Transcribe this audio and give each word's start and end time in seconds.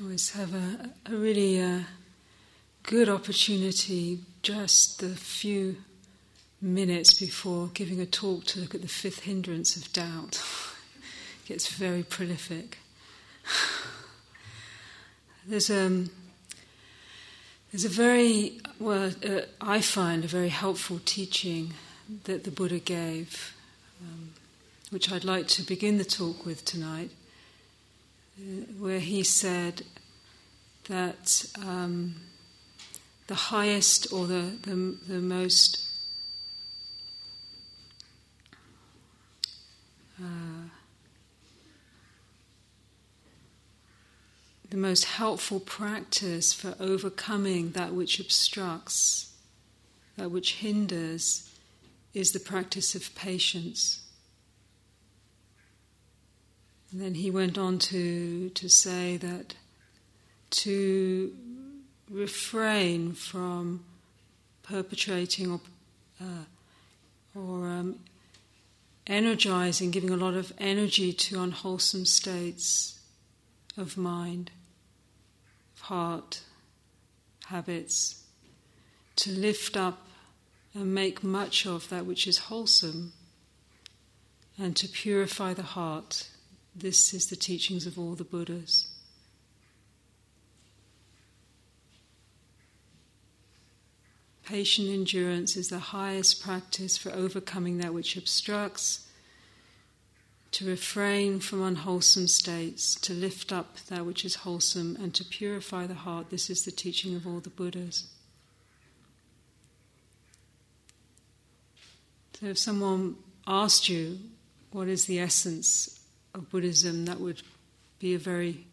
always 0.00 0.30
have 0.30 0.54
a, 0.54 0.90
a 1.06 1.16
really 1.16 1.62
uh, 1.62 1.80
good 2.82 3.08
opportunity 3.08 4.18
just 4.42 5.00
the 5.00 5.10
few 5.10 5.76
minutes 6.60 7.14
before 7.14 7.68
giving 7.74 8.00
a 8.00 8.06
talk 8.06 8.44
to 8.44 8.58
look 8.58 8.74
at 8.74 8.82
the 8.82 8.88
fifth 8.88 9.20
hindrance 9.20 9.76
of 9.76 9.92
doubt. 9.92 10.42
gets 11.46 11.68
very 11.68 12.02
prolific. 12.02 12.78
There's 15.46 15.70
um, 15.70 16.10
there's 17.70 17.84
a 17.84 17.90
very 17.90 18.60
well, 18.78 19.12
uh, 19.22 19.42
I 19.60 19.82
find 19.82 20.24
a 20.24 20.28
very 20.28 20.48
helpful 20.48 21.00
teaching 21.04 21.74
that 22.24 22.44
the 22.44 22.50
Buddha 22.50 22.78
gave, 22.78 23.54
um, 24.00 24.30
which 24.90 25.12
I'd 25.12 25.24
like 25.24 25.48
to 25.48 25.62
begin 25.62 25.98
the 25.98 26.04
talk 26.04 26.46
with 26.46 26.64
tonight, 26.64 27.10
where 28.78 28.98
he 28.98 29.22
said 29.22 29.82
that 30.88 31.46
um, 31.62 32.16
the 33.26 33.34
highest 33.34 34.12
or 34.12 34.26
the, 34.26 34.56
the, 34.62 34.96
the 35.08 35.20
most 35.20 35.80
uh, 40.20 40.68
the 44.70 44.76
most 44.76 45.04
helpful 45.04 45.60
practice 45.60 46.52
for 46.52 46.74
overcoming 46.80 47.70
that 47.70 47.94
which 47.94 48.18
obstructs, 48.18 49.32
that 50.16 50.30
which 50.30 50.54
hinders, 50.56 51.48
is 52.12 52.32
the 52.32 52.40
practice 52.40 52.94
of 52.94 53.14
patience. 53.14 54.03
And 56.94 57.02
then 57.02 57.14
he 57.14 57.28
went 57.28 57.58
on 57.58 57.80
to, 57.80 58.50
to 58.50 58.68
say 58.68 59.16
that 59.16 59.56
to 60.50 61.34
refrain 62.08 63.14
from 63.14 63.84
perpetrating 64.62 65.50
or, 65.50 65.60
uh, 66.22 66.44
or 67.34 67.66
um, 67.66 67.98
energizing, 69.08 69.90
giving 69.90 70.10
a 70.10 70.16
lot 70.16 70.34
of 70.34 70.52
energy 70.56 71.12
to 71.12 71.42
unwholesome 71.42 72.06
states 72.06 73.00
of 73.76 73.96
mind 73.96 74.52
of 75.74 75.82
heart, 75.82 76.42
habits, 77.46 78.22
to 79.16 79.32
lift 79.32 79.76
up 79.76 80.06
and 80.72 80.94
make 80.94 81.24
much 81.24 81.66
of 81.66 81.88
that 81.88 82.06
which 82.06 82.28
is 82.28 82.38
wholesome, 82.38 83.12
and 84.56 84.76
to 84.76 84.86
purify 84.86 85.52
the 85.52 85.64
heart. 85.64 86.28
This 86.76 87.14
is 87.14 87.28
the 87.28 87.36
teachings 87.36 87.86
of 87.86 87.98
all 87.98 88.14
the 88.14 88.24
Buddhas. 88.24 88.88
Patient 94.44 94.88
endurance 94.88 95.56
is 95.56 95.68
the 95.68 95.78
highest 95.78 96.42
practice 96.42 96.98
for 96.98 97.10
overcoming 97.12 97.78
that 97.78 97.94
which 97.94 98.16
obstructs 98.16 99.06
to 100.50 100.66
refrain 100.66 101.40
from 101.40 101.62
unwholesome 101.62 102.28
states, 102.28 102.94
to 102.96 103.12
lift 103.12 103.52
up 103.52 103.78
that 103.88 104.04
which 104.04 104.24
is 104.24 104.36
wholesome, 104.36 104.96
and 105.00 105.14
to 105.14 105.24
purify 105.24 105.86
the 105.86 105.94
heart. 105.94 106.30
This 106.30 106.50
is 106.50 106.64
the 106.64 106.70
teaching 106.70 107.16
of 107.16 107.26
all 107.26 107.40
the 107.40 107.50
Buddhas. 107.50 108.06
So, 112.38 112.46
if 112.46 112.58
someone 112.58 113.16
asked 113.46 113.88
you 113.88 114.18
what 114.70 114.88
is 114.88 115.06
the 115.06 115.18
essence 115.18 116.00
of 116.34 116.50
Buddhism, 116.50 117.04
that 117.04 117.20
would 117.20 117.42
be 117.98 118.14
a 118.14 118.18
very 118.18 118.66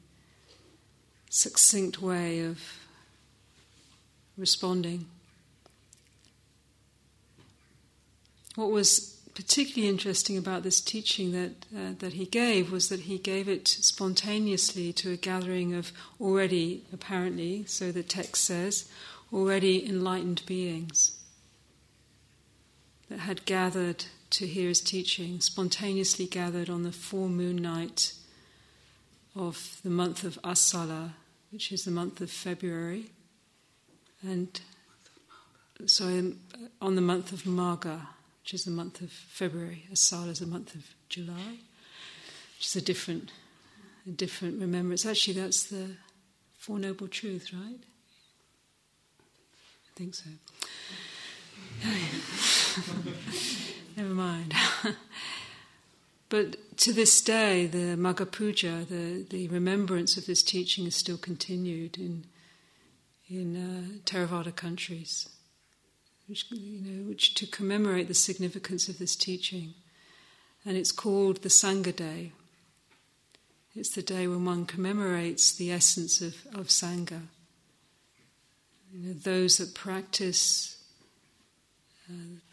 succinct 1.30 2.02
way 2.02 2.42
of 2.42 2.60
responding. 4.38 5.06
What 8.56 8.72
was 8.72 9.18
particularly 9.34 9.88
interesting 9.88 10.38
about 10.38 10.64
this 10.64 10.82
teaching 10.82 11.32
that, 11.32 11.52
uh, 11.76 11.94
that 12.00 12.14
he 12.14 12.26
gave 12.26 12.72
was 12.72 12.90
that 12.90 13.02
he 13.02 13.18
gave 13.18 13.48
it 13.48 13.68
spontaneously 13.68 14.92
to 14.94 15.12
a 15.12 15.18
gathering 15.18 15.74
of 15.74 15.92
already, 16.20 16.84
apparently, 16.92 17.64
so 17.66 17.92
the 17.92 18.04
text 18.04 18.44
says, 18.44 18.90
already 19.32 19.88
enlightened 19.88 20.42
beings 20.46 21.18
that 23.10 23.20
had 23.20 23.46
gathered 23.46 24.06
to 24.32 24.48
hear 24.48 24.68
his 24.68 24.82
teaching, 24.82 25.40
spontaneously 25.40 26.26
gathered 26.26 26.70
on 26.70 26.84
the 26.84 26.92
full 26.92 27.30
moon 27.30 27.58
night 27.58 28.14
of 29.36 29.80
the 29.84 29.90
month 29.90 30.24
of 30.24 30.40
Asala, 30.44 31.12
which 31.52 31.72
is 31.72 31.86
the 31.86 31.92
month 31.92 32.22
of 32.22 32.30
February, 32.30 33.12
and 34.24 34.62
so 35.86 36.06
um, 36.06 36.40
on 36.82 36.96
the 36.96 37.02
month 37.02 37.32
of 37.32 37.44
Magha 37.44 38.08
which 38.44 38.54
is 38.54 38.66
the 38.66 38.72
month 38.72 39.02
of 39.02 39.12
February. 39.12 39.86
Asala 39.94 40.30
is 40.30 40.40
the 40.40 40.48
month 40.48 40.76
of 40.76 40.84
July, 41.10 41.60
which 42.58 42.66
is 42.66 42.76
a 42.76 42.82
different, 42.82 43.32
a 44.08 44.10
different 44.10 44.60
remembrance. 44.60 45.06
Actually, 45.06 45.36
that's 45.36 45.64
the 45.66 45.92
Four 46.58 46.80
Noble 46.80 47.08
Truths, 47.08 47.54
right? 47.54 47.80
I 49.22 49.96
think 49.96 50.16
so. 50.16 50.30
Never 54.02 54.16
mind. 54.16 54.56
but 56.30 56.78
to 56.78 56.92
this 56.92 57.22
day, 57.22 57.68
the 57.68 57.96
Magha 57.96 58.26
Puja, 58.26 58.84
the, 58.90 59.24
the 59.30 59.48
remembrance 59.50 60.18
of 60.18 60.26
this 60.26 60.42
teaching, 60.42 60.88
is 60.88 60.96
still 60.96 61.18
continued 61.18 61.98
in 62.00 62.26
in 63.30 63.56
uh, 63.56 64.00
Theravada 64.06 64.56
countries 64.56 65.30
which, 66.28 66.50
you 66.50 66.82
know, 66.82 67.10
which 67.10 67.36
to 67.36 67.46
commemorate 67.46 68.08
the 68.08 68.14
significance 68.14 68.88
of 68.90 68.98
this 68.98 69.16
teaching. 69.16 69.74
And 70.66 70.78
it's 70.78 70.92
called 70.92 71.44
the 71.44 71.50
Sangha 71.50 71.96
Day. 71.96 72.32
It's 73.76 73.94
the 73.94 74.02
day 74.02 74.28
when 74.28 74.46
one 74.46 74.66
commemorates 74.66 75.54
the 75.54 75.72
essence 75.72 76.22
of, 76.22 76.46
of 76.56 76.68
Sangha. 76.68 77.24
You 78.94 79.08
know, 79.08 79.14
those 79.14 79.58
that 79.58 79.76
practice 79.76 80.81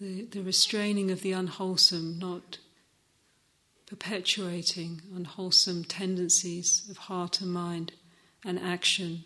the, 0.01 0.25
the 0.25 0.43
restraining 0.43 1.11
of 1.11 1.23
the 1.23 1.33
unwholesome, 1.33 2.19
not 2.19 2.59
perpetuating 3.87 5.03
unwholesome 5.15 5.85
tendencies 5.85 6.87
of 6.91 6.97
heart 6.97 7.41
and 7.41 7.53
mind 7.53 7.93
and 8.45 8.59
action 8.59 9.25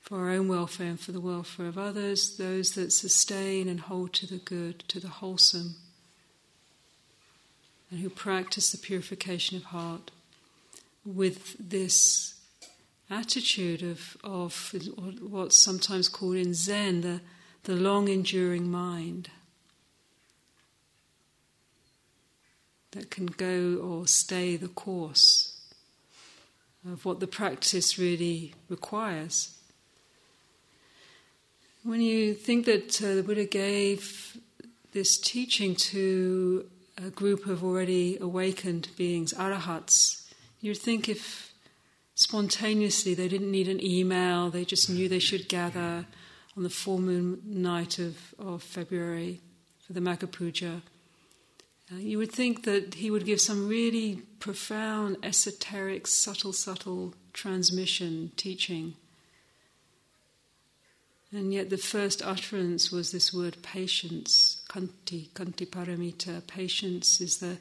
for 0.00 0.18
our 0.18 0.30
own 0.30 0.48
welfare 0.48 0.86
and 0.86 1.00
for 1.00 1.12
the 1.12 1.20
welfare 1.20 1.66
of 1.66 1.76
others, 1.76 2.36
those 2.36 2.72
that 2.72 2.92
sustain 2.92 3.68
and 3.68 3.80
hold 3.80 4.12
to 4.14 4.26
the 4.26 4.38
good, 4.38 4.80
to 4.88 4.98
the 5.00 5.08
wholesome, 5.08 5.76
and 7.90 8.00
who 8.00 8.08
practice 8.08 8.70
the 8.70 8.78
purification 8.78 9.56
of 9.56 9.64
heart 9.64 10.10
with 11.04 11.56
this 11.58 12.34
attitude 13.10 13.82
of, 13.82 14.16
of 14.22 14.74
what's 15.20 15.56
sometimes 15.56 16.08
called 16.08 16.36
in 16.36 16.54
Zen 16.54 17.00
the, 17.00 17.20
the 17.64 17.74
long 17.74 18.08
enduring 18.08 18.70
mind 18.70 19.30
that 22.92 23.10
can 23.10 23.26
go 23.26 23.76
or 23.76 24.06
stay 24.06 24.56
the 24.56 24.68
course 24.68 25.58
of 26.90 27.04
what 27.04 27.20
the 27.20 27.26
practice 27.26 27.98
really 27.98 28.54
requires. 28.68 29.54
When 31.82 32.00
you 32.00 32.34
think 32.34 32.66
that 32.66 33.02
uh, 33.02 33.14
the 33.14 33.22
Buddha 33.22 33.44
gave 33.44 34.36
this 34.92 35.18
teaching 35.18 35.74
to 35.76 36.68
a 36.96 37.10
group 37.10 37.46
of 37.46 37.62
already 37.62 38.18
awakened 38.20 38.88
beings, 38.96 39.32
arahats, 39.34 40.28
you'd 40.60 40.78
think 40.78 41.08
if 41.08 41.52
spontaneously 42.14 43.14
they 43.14 43.28
didn't 43.28 43.50
need 43.50 43.68
an 43.68 43.84
email, 43.84 44.50
they 44.50 44.64
just 44.64 44.90
knew 44.90 45.08
they 45.08 45.18
should 45.18 45.48
gather 45.48 46.06
on 46.58 46.62
the 46.64 46.70
full 46.70 46.98
moon 46.98 47.40
night 47.46 47.98
of, 47.98 48.34
of 48.38 48.62
February 48.62 49.40
for 49.86 49.94
the 49.94 50.00
Magha 50.00 50.30
Puja. 50.30 50.82
Uh, 51.90 51.96
you 51.96 52.18
would 52.18 52.32
think 52.32 52.64
that 52.64 52.94
he 52.94 53.10
would 53.10 53.24
give 53.24 53.40
some 53.40 53.66
really 53.66 54.20
profound, 54.40 55.16
esoteric, 55.22 56.06
subtle, 56.06 56.52
subtle 56.52 57.14
transmission, 57.32 58.32
teaching 58.36 58.94
and 61.32 61.52
yet 61.52 61.68
the 61.68 61.76
first 61.76 62.22
utterance 62.22 62.90
was 62.90 63.12
this 63.12 63.34
word 63.34 63.58
patience, 63.62 64.62
khanti, 64.70 65.28
khanti 65.30 65.66
paramita. 65.66 66.46
Patience 66.46 67.20
is 67.20 67.38
the, 67.38 67.58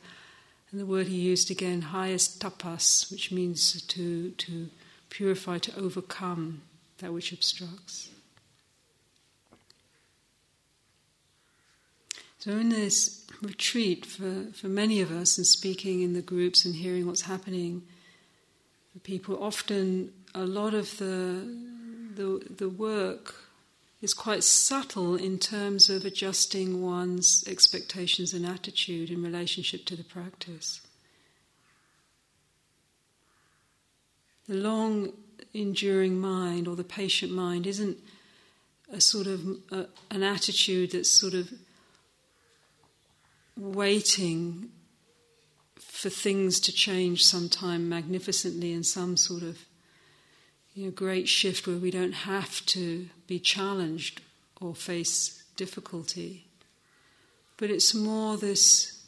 and 0.71 0.79
the 0.79 0.85
word 0.85 1.07
he 1.07 1.17
used 1.17 1.51
again, 1.51 1.81
highest 1.81 2.41
tapas, 2.41 3.11
which 3.11 3.31
means 3.31 3.81
to, 3.81 4.31
to 4.31 4.69
purify, 5.09 5.57
to 5.57 5.77
overcome 5.77 6.61
that 6.99 7.11
which 7.11 7.33
obstructs. 7.33 8.09
So, 12.39 12.51
in 12.51 12.69
this 12.69 13.25
retreat, 13.41 14.05
for, 14.05 14.45
for 14.53 14.67
many 14.67 15.01
of 15.01 15.11
us, 15.11 15.37
and 15.37 15.47
speaking 15.47 16.01
in 16.01 16.13
the 16.13 16.21
groups 16.21 16.65
and 16.65 16.75
hearing 16.75 17.07
what's 17.07 17.23
happening, 17.23 17.83
people 19.03 19.41
often 19.41 20.11
a 20.33 20.45
lot 20.45 20.73
of 20.73 20.97
the 20.97 21.47
the 22.15 22.45
the 22.57 22.69
work 22.69 23.35
is 24.01 24.13
quite 24.13 24.43
subtle 24.43 25.15
in 25.15 25.39
terms 25.39 25.89
of 25.89 26.05
adjusting 26.05 26.83
one's 26.83 27.43
expectations 27.47 28.33
and 28.33 28.45
attitude 28.45 29.09
in 29.09 29.23
relationship 29.23 29.85
to 29.85 29.95
the 29.95 30.03
practice. 30.03 30.81
The 34.47 34.55
long 34.55 35.13
enduring 35.53 36.19
mind 36.19 36.67
or 36.67 36.75
the 36.75 36.83
patient 36.83 37.31
mind 37.31 37.65
isn't 37.65 37.97
a 38.91 39.01
sort 39.01 39.25
of 39.25 39.41
a, 39.71 39.87
an 40.11 40.21
attitude 40.21 40.91
that's 40.91 41.09
sort 41.09 41.33
of 41.33 41.51
waiting 43.57 44.69
for 45.75 46.09
things 46.09 46.59
to 46.59 46.71
change 46.71 47.25
sometime 47.25 47.89
magnificently 47.89 48.71
in 48.71 48.83
some 48.83 49.17
sort 49.17 49.43
of 49.43 49.57
you 50.73 50.85
know, 50.85 50.91
great 50.91 51.27
shift 51.27 51.65
where 51.65 51.77
we 51.77 51.89
don't 51.89 52.13
have 52.13 52.63
to 52.67 53.07
be 53.25 53.39
challenged 53.39 54.21
or 54.61 54.75
face 54.75 55.43
difficulty. 55.55 56.45
But 57.57 57.71
it's 57.71 57.95
more 57.95 58.37
this 58.37 59.03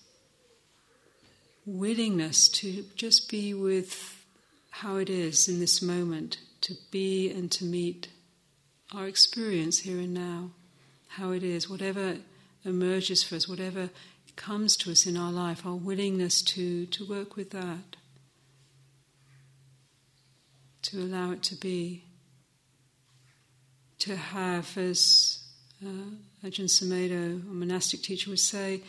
willingness 1.68 2.48
to 2.50 2.86
just 2.96 3.30
be 3.30 3.54
with 3.54 4.26
how 4.72 4.96
it 4.96 5.10
is 5.10 5.48
in 5.48 5.60
this 5.60 5.82
moment, 5.82 6.38
to 6.62 6.74
be 6.90 7.30
and 7.30 7.52
to 7.52 7.66
meet 7.66 8.08
our 8.96 9.08
experience 9.08 9.80
here 9.80 10.00
and 10.00 10.14
now, 10.14 10.50
how 11.10 11.32
it 11.32 11.44
is, 11.44 11.70
whatever 11.70 12.18
emerges 12.66 13.22
for 13.22 13.36
us, 13.36 13.48
whatever 13.48 13.90
comes 14.40 14.78
to 14.78 14.90
us 14.90 15.06
in 15.06 15.18
our 15.18 15.32
life, 15.34 15.66
our 15.66 15.76
willingness 15.76 16.42
to, 16.42 16.86
to 16.88 17.06
work 17.06 17.36
with 17.36 17.52
that, 17.52 17.98
to 20.82 21.02
allow 21.02 21.32
it 21.32 21.44
to 21.44 21.56
be, 21.56 22.06
to 24.00 24.16
have, 24.16 24.78
as 24.78 25.44
uh, 25.86 26.12
Ajahn 26.44 26.70
Sumedho, 26.70 27.42
a 27.42 27.54
monastic 27.54 28.02
teacher, 28.02 28.30
would 28.30 28.40
say, 28.40 28.82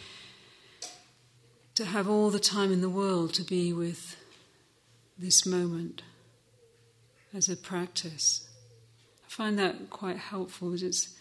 to 1.74 1.84
have 1.84 2.08
all 2.08 2.30
the 2.30 2.38
time 2.38 2.70
in 2.72 2.80
the 2.80 2.88
world 2.88 3.34
to 3.34 3.42
be 3.42 3.72
with 3.72 4.16
this 5.18 5.44
moment 5.44 6.02
as 7.34 7.48
a 7.48 7.56
practice. 7.56 8.48
I 9.26 9.28
find 9.28 9.58
that 9.58 9.90
quite 9.90 10.16
helpful. 10.16 10.74
It's 10.74 11.16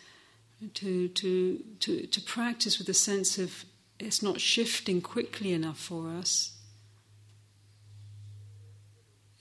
to, 0.76 1.08
to, 1.08 1.64
to, 1.80 2.06
to 2.06 2.22
practice 2.22 2.78
with 2.78 2.90
a 2.90 2.94
sense 2.94 3.40
of 3.40 3.66
it's 4.00 4.24
not 4.24 4.40
shifting 4.40 5.02
quickly 5.02 5.52
enough 5.52 5.78
for 5.78 6.10
us 6.10 6.54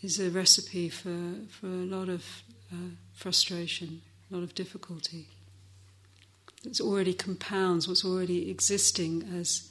is 0.03 0.21
a 0.21 0.31
recipe 0.31 0.89
for, 0.89 1.35
for 1.49 1.67
a 1.67 1.87
lot 1.87 2.09
of 2.09 2.25
uh, 2.73 2.91
frustration, 3.15 4.03
a 4.31 4.35
lot 4.35 4.43
of 4.43 4.55
difficulty. 4.55 5.29
It 6.65 6.81
already 6.81 7.15
compounds 7.15 7.89
what's 7.89 8.05
already 8.05 8.51
existing 8.51 9.29
as 9.39 9.71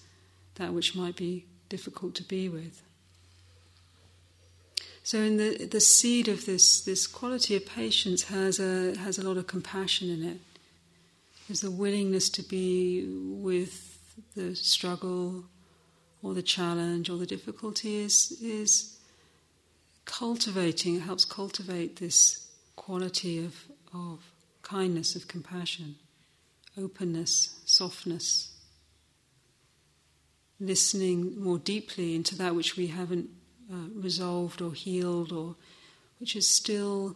that 0.56 0.74
which 0.74 0.96
might 0.96 1.16
be 1.16 1.46
difficult 1.70 2.16
to 2.16 2.24
be 2.24 2.50
with. 2.50 2.82
So, 5.04 5.20
in 5.20 5.38
the 5.38 5.66
the 5.66 5.80
seed 5.80 6.28
of 6.28 6.46
this 6.46 6.82
this 6.82 7.08
quality 7.08 7.56
of 7.56 7.66
patience 7.66 8.24
has 8.24 8.60
a 8.60 8.98
has 8.98 9.18
a 9.18 9.26
lot 9.26 9.38
of 9.38 9.48
compassion 9.48 10.10
in 10.10 10.22
it. 10.22 10.40
There's 11.48 11.62
the 11.62 11.72
willingness 11.72 12.30
to 12.32 12.42
be 12.42 13.06
with 13.08 13.87
the 14.36 14.56
struggle 14.56 15.46
or 16.22 16.34
the 16.34 16.42
challenge 16.42 17.10
or 17.10 17.18
the 17.18 17.26
difficulty 17.26 17.98
is, 17.98 18.38
is 18.42 19.00
cultivating, 20.06 21.00
helps 21.00 21.26
cultivate 21.26 21.98
this 21.98 22.48
quality 22.76 23.44
of, 23.44 23.56
of 23.94 24.20
kindness, 24.62 25.16
of 25.16 25.28
compassion, 25.28 25.96
openness, 26.78 27.60
softness, 27.66 28.54
listening 30.60 31.40
more 31.42 31.60
deeply 31.60 32.16
into 32.16 32.36
that 32.36 32.56
which 32.56 32.76
we 32.78 32.88
haven't 32.88 33.30
uh, 33.72 33.90
resolved 33.94 34.62
or 34.62 34.74
healed 34.74 35.32
or 35.32 35.56
which 36.20 36.36
is 36.36 36.50
still 36.50 37.16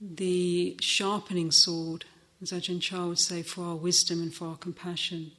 the 0.00 0.76
sharpening 0.80 1.50
sword, 1.50 2.06
as 2.42 2.52
Ajahn 2.52 2.80
Chah 2.80 3.06
would 3.06 3.18
say, 3.18 3.42
for 3.42 3.64
our 3.64 3.76
wisdom 3.76 4.20
and 4.22 4.34
for 4.34 4.48
our 4.48 4.56
compassion 4.56 5.32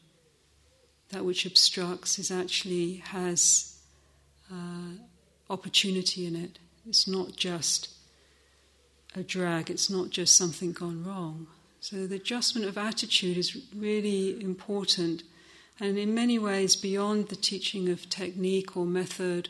that 1.11 1.25
which 1.25 1.45
obstructs 1.45 2.19
is 2.19 2.31
actually 2.31 2.95
has 3.05 3.77
uh, 4.51 4.93
opportunity 5.49 6.25
in 6.25 6.35
it. 6.35 6.59
It's 6.87 7.07
not 7.07 7.35
just 7.35 7.89
a 9.15 9.23
drag, 9.23 9.69
it's 9.69 9.89
not 9.89 10.09
just 10.09 10.35
something 10.35 10.71
gone 10.71 11.03
wrong. 11.03 11.47
So 11.79 12.07
the 12.07 12.15
adjustment 12.15 12.67
of 12.67 12.77
attitude 12.77 13.37
is 13.37 13.57
really 13.75 14.41
important 14.41 15.23
and 15.79 15.97
in 15.97 16.13
many 16.13 16.37
ways 16.37 16.75
beyond 16.75 17.29
the 17.29 17.35
teaching 17.35 17.89
of 17.89 18.07
technique 18.07 18.77
or 18.77 18.85
method. 18.85 19.49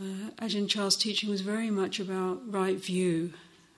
Uh, 0.00 0.30
Ajahn 0.40 0.66
Chah's 0.66 0.96
teaching 0.96 1.28
was 1.28 1.42
very 1.42 1.70
much 1.70 2.00
about 2.00 2.40
right 2.50 2.82
view, 2.82 3.34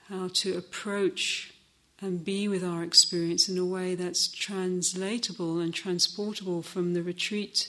how 0.08 0.28
to 0.34 0.56
approach 0.56 1.52
and 2.00 2.24
be 2.24 2.46
with 2.46 2.62
our 2.62 2.82
experience 2.82 3.48
in 3.48 3.56
a 3.56 3.64
way 3.64 3.94
that's 3.94 4.28
translatable 4.28 5.58
and 5.60 5.72
transportable 5.72 6.62
from 6.62 6.92
the 6.92 7.02
retreat 7.02 7.68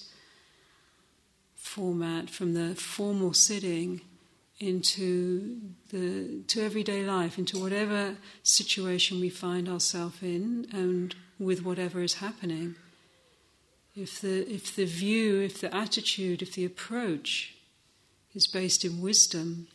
format, 1.55 2.29
from 2.29 2.53
the 2.53 2.75
formal 2.75 3.33
sitting 3.33 4.01
into 4.59 5.61
the 5.91 6.41
to 6.47 6.61
everyday 6.61 7.05
life, 7.05 7.37
into 7.37 7.61
whatever 7.61 8.17
situation 8.43 9.19
we 9.19 9.29
find 9.29 9.69
ourselves 9.69 10.21
in, 10.21 10.67
and 10.73 11.15
with 11.39 11.63
whatever 11.63 12.01
is 12.01 12.15
happening. 12.15 12.75
If 13.95 14.19
the 14.19 14.51
if 14.51 14.75
the 14.75 14.85
view, 14.85 15.39
if 15.39 15.61
the 15.61 15.73
attitude, 15.73 16.41
if 16.41 16.53
the 16.53 16.65
approach 16.65 17.55
is 18.35 18.45
based 18.47 18.83
in 18.83 19.01
wisdom, 19.01 19.67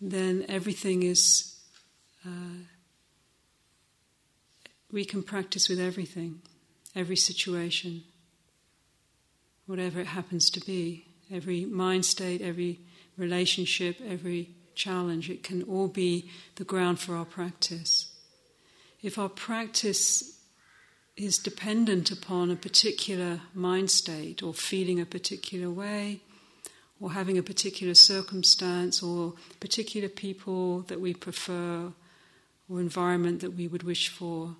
then 0.00 0.46
everything 0.48 1.02
is. 1.02 1.54
Uh, 2.26 2.64
we 4.90 5.04
can 5.04 5.22
practice 5.22 5.68
with 5.68 5.78
everything, 5.78 6.40
every 6.94 7.16
situation, 7.16 8.04
whatever 9.66 10.00
it 10.00 10.06
happens 10.06 10.50
to 10.50 10.60
be, 10.60 11.04
every 11.30 11.64
mind 11.64 12.04
state, 12.04 12.40
every 12.40 12.80
relationship, 13.16 13.96
every 14.06 14.50
challenge. 14.74 15.28
It 15.28 15.42
can 15.42 15.62
all 15.64 15.88
be 15.88 16.30
the 16.56 16.64
ground 16.64 17.00
for 17.00 17.14
our 17.14 17.26
practice. 17.26 18.08
If 19.02 19.18
our 19.18 19.28
practice 19.28 20.38
is 21.16 21.36
dependent 21.36 22.10
upon 22.10 22.50
a 22.50 22.56
particular 22.56 23.40
mind 23.52 23.90
state 23.90 24.42
or 24.42 24.54
feeling 24.54 25.00
a 25.00 25.06
particular 25.06 25.70
way, 25.70 26.20
or 27.00 27.12
having 27.12 27.38
a 27.38 27.42
particular 27.42 27.94
circumstance, 27.94 29.02
or 29.02 29.34
particular 29.60 30.08
people 30.08 30.80
that 30.82 31.00
we 31.00 31.14
prefer, 31.14 31.92
or 32.68 32.80
environment 32.80 33.40
that 33.40 33.54
we 33.54 33.68
would 33.68 33.84
wish 33.84 34.08
for, 34.08 34.56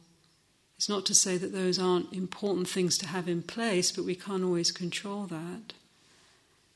it's 0.79 0.89
not 0.89 1.05
to 1.07 1.15
say 1.15 1.37
that 1.37 1.53
those 1.53 1.77
aren't 1.77 2.13
important 2.13 2.69
things 2.69 2.97
to 2.99 3.09
have 3.09 3.27
in 3.27 3.43
place, 3.43 3.91
but 3.91 4.05
we 4.05 4.15
can't 4.15 4.45
always 4.45 4.71
control 4.71 5.27
that. 5.27 5.73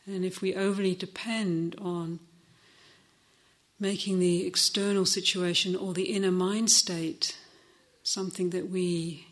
And 0.07 0.25
if 0.25 0.43
we 0.43 0.57
overly 0.57 0.97
depend 0.97 1.77
on 1.81 2.19
making 3.79 4.19
the 4.19 4.45
external 4.45 5.07
situation 5.07 5.77
or 5.77 5.95
the 5.95 6.13
inner 6.15 6.33
mind 6.33 6.73
state 6.73 7.39
something 8.03 8.51
that 8.51 8.69
we 8.69 9.29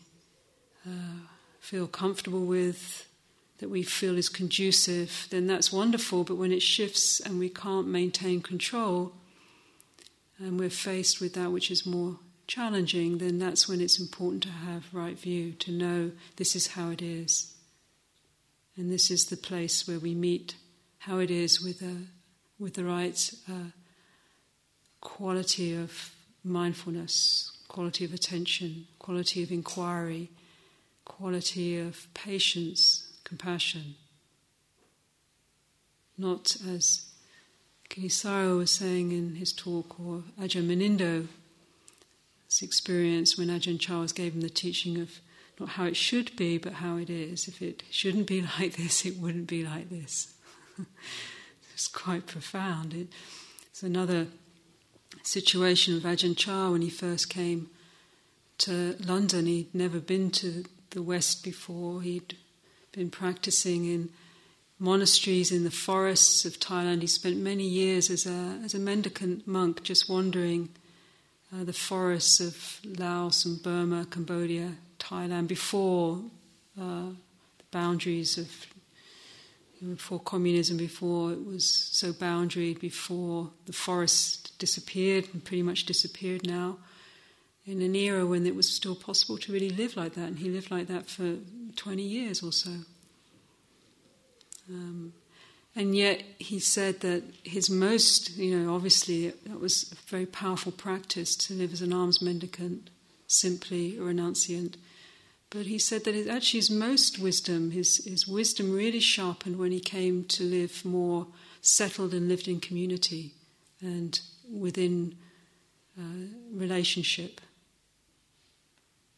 uh, 0.87 1.27
feel 1.59 1.85
comfortable 1.85 2.45
with, 2.45 3.05
that 3.57 3.69
we 3.69 3.83
feel 3.83 4.17
is 4.17 4.29
conducive, 4.29 5.27
then 5.31 5.47
that's 5.47 5.73
wonderful. 5.73 6.23
But 6.23 6.37
when 6.37 6.53
it 6.53 6.61
shifts 6.61 7.19
and 7.19 7.39
we 7.39 7.49
can't 7.49 7.89
maintain 7.89 8.41
control, 8.41 9.11
and 10.39 10.57
we're 10.57 10.69
faced 10.69 11.19
with 11.19 11.33
that 11.33 11.51
which 11.51 11.69
is 11.69 11.85
more 11.85 12.19
challenging, 12.51 13.19
then 13.19 13.39
that's 13.39 13.69
when 13.69 13.79
it's 13.79 13.97
important 13.97 14.43
to 14.43 14.49
have 14.49 14.93
right 14.93 15.17
view, 15.17 15.53
to 15.53 15.71
know 15.71 16.11
this 16.35 16.53
is 16.53 16.67
how 16.67 16.89
it 16.89 17.01
is. 17.01 17.53
And 18.75 18.91
this 18.91 19.09
is 19.09 19.27
the 19.27 19.37
place 19.37 19.87
where 19.87 19.99
we 19.99 20.13
meet 20.13 20.55
how 20.97 21.19
it 21.19 21.31
is 21.31 21.63
with, 21.63 21.81
a, 21.81 21.95
with 22.59 22.73
the 22.73 22.83
right 22.83 23.31
uh, 23.49 23.71
quality 24.99 25.73
of 25.73 26.13
mindfulness, 26.43 27.57
quality 27.69 28.03
of 28.03 28.13
attention, 28.13 28.85
quality 28.99 29.43
of 29.43 29.51
inquiry, 29.51 30.29
quality 31.05 31.79
of 31.79 32.13
patience, 32.13 33.13
compassion. 33.23 33.95
Not 36.17 36.57
as 36.67 37.05
Kittisaro 37.89 38.57
was 38.57 38.71
saying 38.71 39.13
in 39.13 39.35
his 39.35 39.53
talk, 39.53 39.97
or 40.01 40.23
Ajahn 40.37 40.67
Munindo 40.67 41.29
this 42.51 42.61
experience 42.61 43.37
when 43.37 43.47
Ajahn 43.47 43.79
Chah 43.79 44.05
gave 44.13 44.33
him 44.33 44.41
the 44.41 44.49
teaching 44.49 44.99
of 44.99 45.21
not 45.57 45.69
how 45.69 45.85
it 45.85 45.95
should 45.95 46.35
be, 46.35 46.57
but 46.57 46.73
how 46.73 46.97
it 46.97 47.09
is. 47.09 47.47
If 47.47 47.61
it 47.61 47.83
shouldn't 47.89 48.27
be 48.27 48.41
like 48.59 48.75
this, 48.75 49.05
it 49.05 49.17
wouldn't 49.17 49.47
be 49.47 49.63
like 49.63 49.89
this. 49.89 50.33
it's 51.73 51.87
quite 51.87 52.27
profound. 52.27 52.93
It, 52.93 53.07
it's 53.69 53.83
another 53.83 54.27
situation 55.23 55.95
of 55.95 56.03
Ajahn 56.03 56.35
Chah 56.35 56.71
when 56.71 56.81
he 56.81 56.89
first 56.89 57.29
came 57.29 57.69
to 58.57 58.97
London. 58.99 59.45
He'd 59.45 59.73
never 59.73 60.01
been 60.01 60.29
to 60.31 60.65
the 60.89 61.01
West 61.01 61.45
before. 61.45 62.01
He'd 62.01 62.35
been 62.91 63.11
practicing 63.11 63.85
in 63.85 64.09
monasteries 64.77 65.53
in 65.53 65.63
the 65.63 65.71
forests 65.71 66.43
of 66.43 66.59
Thailand. 66.59 66.99
He 66.99 67.07
spent 67.07 67.37
many 67.37 67.63
years 67.63 68.09
as 68.09 68.25
a, 68.25 68.59
as 68.61 68.73
a 68.73 68.79
mendicant 68.79 69.47
monk 69.47 69.83
just 69.83 70.09
wandering 70.09 70.67
uh, 71.53 71.63
the 71.63 71.73
forests 71.73 72.39
of 72.39 72.79
Laos 72.97 73.45
and 73.45 73.61
Burma, 73.61 74.05
Cambodia, 74.09 74.71
Thailand 74.99 75.47
before 75.47 76.21
uh, 76.79 77.09
the 77.57 77.65
boundaries 77.71 78.37
of 78.37 78.49
before 79.81 80.19
communism, 80.19 80.77
before 80.77 81.31
it 81.31 81.43
was 81.43 81.65
so 81.65 82.13
boundaried, 82.13 82.79
before 82.79 83.49
the 83.65 83.73
forests 83.73 84.51
disappeared 84.59 85.27
and 85.33 85.43
pretty 85.43 85.63
much 85.63 85.85
disappeared 85.85 86.45
now, 86.45 86.77
in 87.65 87.81
an 87.81 87.95
era 87.95 88.25
when 88.25 88.45
it 88.45 88.55
was 88.55 88.69
still 88.69 88.95
possible 88.95 89.37
to 89.39 89.51
really 89.51 89.71
live 89.71 89.97
like 89.97 90.13
that, 90.13 90.27
and 90.27 90.39
he 90.39 90.49
lived 90.49 90.69
like 90.69 90.87
that 90.87 91.07
for 91.07 91.37
20 91.75 92.03
years 92.03 92.43
or 92.43 92.51
so. 92.51 92.71
Um, 94.69 95.13
and 95.75 95.95
yet 95.95 96.23
he 96.37 96.59
said 96.59 96.99
that 96.99 97.23
his 97.43 97.69
most, 97.69 98.35
you 98.37 98.57
know, 98.57 98.75
obviously 98.75 99.29
that 99.29 99.59
was 99.59 99.91
a 99.91 100.09
very 100.09 100.25
powerful 100.25 100.71
practice 100.71 101.35
to 101.37 101.53
live 101.53 101.71
as 101.71 101.81
an 101.81 101.93
alms 101.93 102.21
mendicant, 102.21 102.89
simply 103.27 103.97
a 103.97 104.01
renunciant. 104.01 104.75
But 105.49 105.67
he 105.67 105.79
said 105.79 106.03
that 106.03 106.15
it, 106.15 106.27
actually 106.27 106.59
his 106.59 106.71
most 106.71 107.19
wisdom, 107.19 107.71
his, 107.71 108.03
his 108.05 108.27
wisdom 108.27 108.73
really 108.73 108.99
sharpened 108.99 109.57
when 109.57 109.71
he 109.71 109.79
came 109.79 110.25
to 110.25 110.43
live 110.43 110.83
more 110.83 111.27
settled 111.61 112.13
and 112.13 112.27
lived 112.27 112.47
in 112.47 112.59
community 112.59 113.33
and 113.81 114.19
within 114.51 115.15
uh, 115.97 116.03
relationship, 116.53 117.39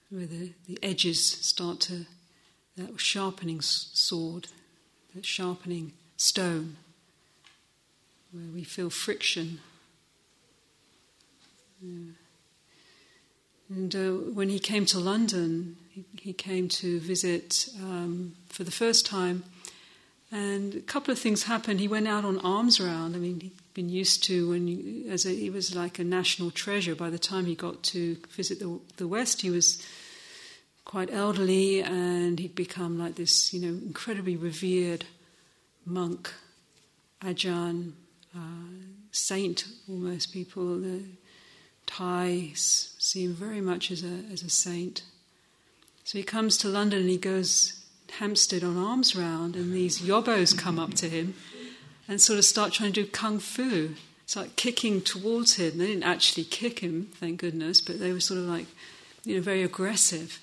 where 0.10 0.28
the, 0.28 0.54
the 0.68 0.78
edges 0.84 1.24
start 1.24 1.80
to, 1.82 2.06
that 2.78 3.00
sharpening 3.00 3.62
sword, 3.62 4.48
that 5.16 5.26
sharpening 5.26 5.94
stone, 6.24 6.77
where 8.32 8.50
we 8.53 8.63
feel 8.63 8.89
friction. 8.89 9.60
Yeah. 11.82 12.13
And 13.70 13.96
uh, 13.96 14.12
when 14.34 14.48
he 14.48 14.60
came 14.60 14.86
to 14.86 15.00
London, 15.00 15.75
he, 15.89 16.06
he 16.18 16.34
came 16.34 16.70
to 16.70 17.00
visit 17.00 17.68
um, 17.82 18.36
for 18.48 18.63
the 18.63 18.72
first 18.72 19.06
time, 19.06 19.44
and 20.32 20.75
a 20.75 20.80
couple 20.80 21.12
of 21.12 21.20
things 21.20 21.44
happened. 21.44 21.82
He 21.82 21.89
went 21.89 22.08
out 22.08 22.24
on 22.24 22.39
alms 22.39 22.80
round. 22.80 23.15
I 23.15 23.20
mean, 23.20 23.42
he'd 23.42 23.74
been 23.74 23.89
used 23.89 24.24
to 24.24 24.50
when 24.50 24.68
you, 24.68 25.12
as 25.12 25.25
a, 25.25 25.30
he 25.30 25.50
was 25.50 25.75
like 25.75 26.00
a 26.00 26.03
national 26.06 26.51
treasure. 26.51 26.96
By 26.96 27.10
the 27.10 27.20
time 27.20 27.46
he 27.46 27.56
got 27.56 27.84
to 27.84 28.15
visit 28.30 28.60
the, 28.60 28.80
the 28.96 29.08
West, 29.08 29.42
he 29.42 29.50
was 29.50 29.86
quite 30.86 31.12
elderly, 31.12 31.84
and 31.84 32.39
he'd 32.39 32.56
become 32.56 32.98
like 32.98 33.15
this, 33.15 33.53
you 33.53 33.60
know, 33.60 33.74
incredibly 33.86 34.38
revered 34.38 35.06
monk, 35.86 36.32
Ajahn, 37.22 37.94
uh, 38.36 38.40
saint 39.12 39.66
almost. 39.90 40.34
People, 40.34 40.80
the 40.80 41.04
Thais 41.86 42.96
see 42.98 43.24
him 43.24 43.34
very 43.34 43.62
much 43.62 43.92
as 43.92 44.04
a, 44.04 44.24
as 44.32 44.44
a 44.44 44.50
saint. 44.50 45.04
So 46.04 46.18
he 46.18 46.24
comes 46.24 46.58
to 46.58 46.68
London 46.68 47.02
and 47.02 47.10
he 47.10 47.18
goes 47.18 47.84
Hampstead 48.20 48.63
on 48.63 48.78
alms 48.78 49.16
round, 49.16 49.56
and 49.56 49.74
these 49.74 50.00
yobos 50.00 50.56
come 50.56 50.78
up 50.78 50.94
to 50.96 51.10
him 51.10 51.34
and 52.08 52.22
sort 52.22 52.38
of 52.38 52.46
start 52.46 52.72
trying 52.72 52.94
to 52.94 53.04
do 53.04 53.10
kung 53.10 53.40
fu. 53.40 53.96
It's 54.24 54.36
like 54.36 54.56
kicking 54.56 55.02
towards 55.02 55.56
him. 55.56 55.80
They 55.80 55.88
didn't 55.88 56.04
actually 56.04 56.44
kick 56.44 56.80
him, 56.80 57.10
thank 57.16 57.42
goodness, 57.42 57.82
but 57.82 58.00
they 58.00 58.13
were 58.13 58.20
sort 58.20 58.40
of 58.40 58.46
like, 58.46 58.68
you 59.25 59.36
know, 59.36 59.42
very 59.42 59.63
aggressive. 59.63 60.40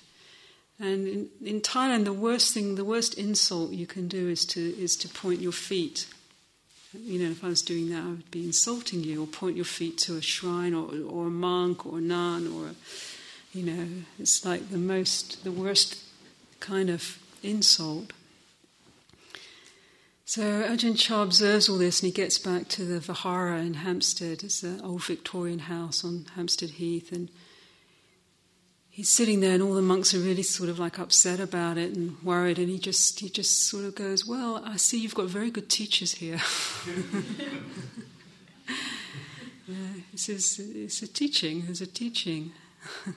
And 0.81 1.07
in, 1.07 1.29
in 1.45 1.61
Thailand, 1.61 2.05
the 2.05 2.13
worst 2.13 2.55
thing, 2.55 2.73
the 2.73 2.83
worst 2.83 3.13
insult 3.13 3.71
you 3.71 3.85
can 3.85 4.07
do 4.07 4.27
is 4.29 4.45
to 4.47 4.59
is 4.59 4.97
to 4.97 5.07
point 5.07 5.39
your 5.39 5.51
feet. 5.51 6.07
You 6.93 7.19
know, 7.19 7.29
if 7.29 7.43
I 7.43 7.47
was 7.47 7.61
doing 7.61 7.89
that, 7.91 8.03
I 8.03 8.07
would 8.07 8.31
be 8.31 8.43
insulting 8.43 9.03
you, 9.03 9.23
or 9.23 9.27
point 9.27 9.55
your 9.55 9.65
feet 9.65 9.99
to 9.99 10.17
a 10.17 10.21
shrine, 10.21 10.73
or 10.73 10.89
or 11.07 11.27
a 11.27 11.29
monk, 11.29 11.85
or 11.85 11.99
a 11.99 12.01
nun, 12.01 12.47
or 12.47 12.69
a, 12.69 12.75
you 13.53 13.63
know, 13.63 13.87
it's 14.17 14.43
like 14.43 14.71
the 14.71 14.77
most, 14.77 15.43
the 15.43 15.51
worst 15.51 15.99
kind 16.59 16.89
of 16.89 17.19
insult. 17.43 18.11
So 20.25 20.63
Ajahn 20.63 20.97
Chah 20.97 21.23
observes 21.23 21.67
all 21.67 21.77
this 21.77 22.01
and 22.01 22.07
he 22.07 22.13
gets 22.13 22.39
back 22.39 22.69
to 22.69 22.85
the 22.85 23.01
Vihara 23.01 23.59
in 23.59 23.73
Hampstead. 23.73 24.43
It's 24.43 24.63
an 24.63 24.79
old 24.79 25.03
Victorian 25.03 25.59
house 25.59 26.05
on 26.05 26.25
Hampstead 26.35 26.71
Heath 26.71 27.11
and 27.11 27.29
he's 28.91 29.09
sitting 29.09 29.39
there 29.39 29.53
and 29.53 29.63
all 29.63 29.73
the 29.73 29.81
monks 29.81 30.13
are 30.13 30.19
really 30.19 30.43
sort 30.43 30.69
of 30.69 30.77
like 30.77 30.99
upset 30.99 31.39
about 31.39 31.77
it 31.77 31.95
and 31.95 32.21
worried 32.21 32.59
and 32.59 32.69
he 32.69 32.77
just 32.77 33.19
he 33.19 33.29
just 33.29 33.67
sort 33.67 33.85
of 33.85 33.95
goes 33.95 34.27
well 34.27 34.61
i 34.65 34.77
see 34.77 34.99
you've 34.99 35.15
got 35.15 35.27
very 35.27 35.49
good 35.49 35.69
teachers 35.69 36.13
here. 36.13 36.39
Yeah, 39.67 40.01
this 40.11 40.27
is 40.27 40.59
it's 40.59 41.01
a 41.01 41.07
teaching 41.07 41.63
it's 41.69 41.81
a 41.81 41.87
teaching. 41.87 42.51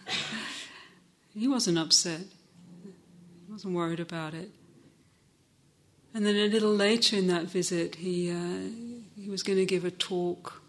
He 1.36 1.48
wasn't 1.48 1.78
upset. 1.78 2.20
He 2.84 3.52
wasn't 3.52 3.74
worried 3.74 3.98
about 3.98 4.34
it. 4.34 4.50
And 6.14 6.24
then 6.24 6.36
a 6.36 6.46
little 6.46 6.72
later 6.72 7.16
in 7.16 7.26
that 7.26 7.46
visit 7.46 7.96
he 7.96 8.30
uh, 8.30 8.70
he 9.20 9.28
was 9.28 9.42
going 9.42 9.58
to 9.58 9.66
give 9.66 9.84
a 9.84 9.90
talk. 9.90 10.62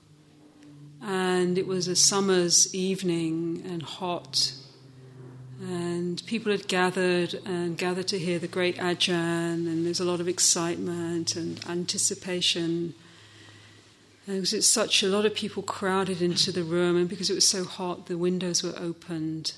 And 1.04 1.60
it 1.60 1.68
was 1.68 1.88
a 1.88 1.96
summer's 1.96 2.74
evening 2.74 3.62
and 3.64 3.84
hot 3.84 4.54
and 5.62 6.26
people 6.26 6.52
had 6.52 6.68
gathered 6.68 7.34
and 7.46 7.78
gathered 7.78 8.08
to 8.10 8.20
hear 8.20 8.40
the 8.40 8.48
great 8.48 8.78
Ajahn, 8.78 9.68
and 9.68 9.86
there's 9.86 10.00
a 10.00 10.06
lot 10.06 10.20
of 10.20 10.28
excitement 10.28 11.36
and 11.36 11.66
anticipation. 11.68 12.94
And 14.28 14.38
because 14.38 14.54
it's 14.54 14.68
such 14.68 15.02
a 15.02 15.08
lot 15.08 15.26
of 15.26 15.34
people 15.34 15.64
crowded 15.64 16.22
into 16.22 16.52
the 16.52 16.64
room, 16.64 16.98
and 16.98 17.08
because 17.08 17.30
it 17.30 17.36
was 17.36 17.48
so 17.48 17.64
hot, 17.64 18.08
the 18.08 18.18
windows 18.18 18.64
were 18.64 18.78
opened. 18.78 19.54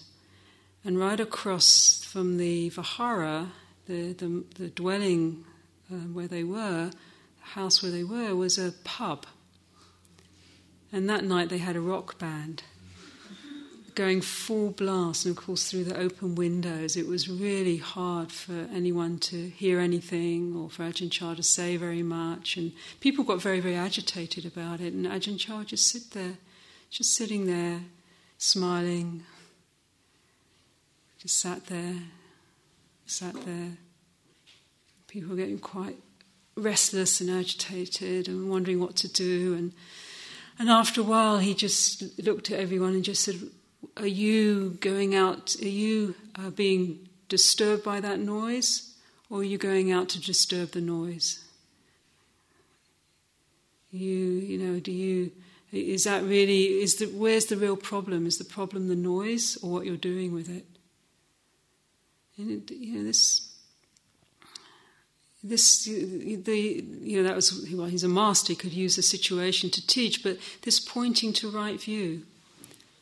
And 0.86 1.00
right 1.00 1.20
across 1.20 2.04
from 2.04 2.38
the 2.38 2.70
Vihara, 2.70 3.52
the, 3.88 4.14
the, 4.14 4.44
the 4.56 4.68
dwelling 4.68 5.46
uh, 5.92 5.96
where 5.96 6.28
they 6.28 6.44
were, 6.44 6.92
the 7.40 7.46
house 7.52 7.82
where 7.82 7.92
they 7.92 8.04
were, 8.04 8.36
was 8.36 8.58
a 8.58 8.74
pub. 8.84 9.26
And 10.92 11.10
that 11.10 11.24
night 11.24 11.50
they 11.50 11.58
had 11.58 11.76
a 11.76 11.82
rock 11.82 12.20
band 12.20 12.64
going 13.98 14.22
full 14.22 14.70
blast, 14.70 15.26
and 15.26 15.36
of 15.36 15.44
course, 15.44 15.70
through 15.70 15.84
the 15.84 16.00
open 16.00 16.36
windows, 16.36 16.96
it 16.96 17.08
was 17.08 17.28
really 17.28 17.78
hard 17.78 18.32
for 18.32 18.68
anyone 18.72 19.18
to 19.18 19.50
hear 19.50 19.80
anything 19.80 20.56
or 20.56 20.70
for 20.70 20.84
Ajahn 20.84 21.12
Chah 21.12 21.34
to 21.34 21.42
say 21.42 21.78
very 21.78 22.04
much. 22.04 22.58
And 22.58 22.74
people 23.00 23.26
got 23.26 23.42
very, 23.42 23.60
very 23.60 23.74
agitated 23.74 24.46
about 24.46 24.82
it. 24.82 24.94
And 24.94 25.08
Ajahn 25.08 25.40
Chah 25.40 25.64
just 25.64 25.88
sit 25.88 26.12
there, 26.12 26.38
just 26.92 27.16
sitting 27.16 27.48
there, 27.48 27.82
smiling, 28.38 29.24
just 31.20 31.40
sat 31.40 31.66
there, 31.66 31.96
sat 33.08 33.34
there. 33.46 33.78
People 35.08 35.32
were 35.32 35.38
getting 35.38 35.58
quite 35.58 35.98
restless 36.56 37.20
and 37.20 37.32
agitated 37.32 38.28
and 38.28 38.48
wondering 38.48 38.80
what 38.80 38.96
to 38.98 39.08
do. 39.08 39.56
And 39.56 39.74
and 40.60 40.70
after 40.70 41.02
a 41.02 41.04
while, 41.04 41.38
he 41.38 41.54
just 41.54 42.20
looked 42.20 42.50
at 42.52 42.60
everyone 42.60 42.94
and 42.94 43.04
just 43.04 43.24
said, 43.24 43.36
are 43.96 44.08
you 44.08 44.78
going 44.82 45.16
out, 45.16 45.56
are 45.62 45.68
you 45.68 46.16
uh, 46.36 46.50
being 46.50 47.08
disturbed 47.30 47.84
by 47.84 48.00
that 48.00 48.20
noise, 48.20 48.94
or 49.30 49.40
are 49.40 49.44
you 49.44 49.58
going 49.58 49.92
out 49.92 50.10
to 50.10 50.22
disturb 50.22 50.72
the 50.72 50.82
noise? 50.82 51.44
You, 53.92 54.16
you 54.16 54.58
know, 54.58 54.80
do 54.80 54.92
you, 54.92 55.32
is 55.72 56.04
that 56.04 56.24
really, 56.24 56.82
is 56.82 56.96
the, 56.96 57.06
where's 57.06 57.46
the 57.46 57.58
real 57.58 57.78
problem? 57.78 58.26
Is 58.26 58.38
the 58.38 58.46
problem 58.46 58.88
the 58.88 58.96
noise 58.96 59.58
or 59.64 59.72
what 59.72 59.86
you're 59.86 59.98
doing 59.98 60.34
with 60.34 60.50
it? 60.50 60.66
And, 62.38 62.52
it, 62.52 62.72
you 62.72 62.98
know, 62.98 63.04
this 63.04 63.48
this 65.44 65.86
the 65.86 66.86
you 67.02 67.18
know 67.18 67.24
that 67.28 67.36
was 67.36 67.70
well 67.72 67.88
he's 67.88 68.04
a 68.04 68.10
master 68.10 68.54
he 68.54 68.56
could 68.56 68.74
use 68.74 68.96
the 68.96 69.02
situation 69.02 69.70
to 69.70 69.86
teach 69.86 70.24
but 70.24 70.38
this 70.64 70.80
pointing 70.80 71.32
to 71.32 71.50
right 71.50 71.80
view 71.80 72.24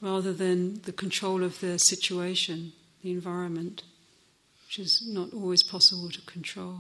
rather 0.05 0.31
than 0.31 0.79
the 0.83 0.93
control 0.93 1.43
of 1.43 1.59
the 1.61 1.79
situation, 1.79 2.71
the 3.01 3.11
environment, 3.11 3.81
which 4.67 4.77
is 4.77 5.03
not 5.07 5.33
always 5.33 5.63
possible 5.63 6.09
to 6.11 6.21
control. 6.21 6.77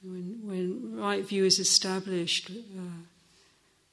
When, 0.00 0.38
when 0.44 0.96
right 0.96 1.26
view 1.26 1.44
is 1.44 1.58
established, 1.58 2.50
uh, 2.50 3.02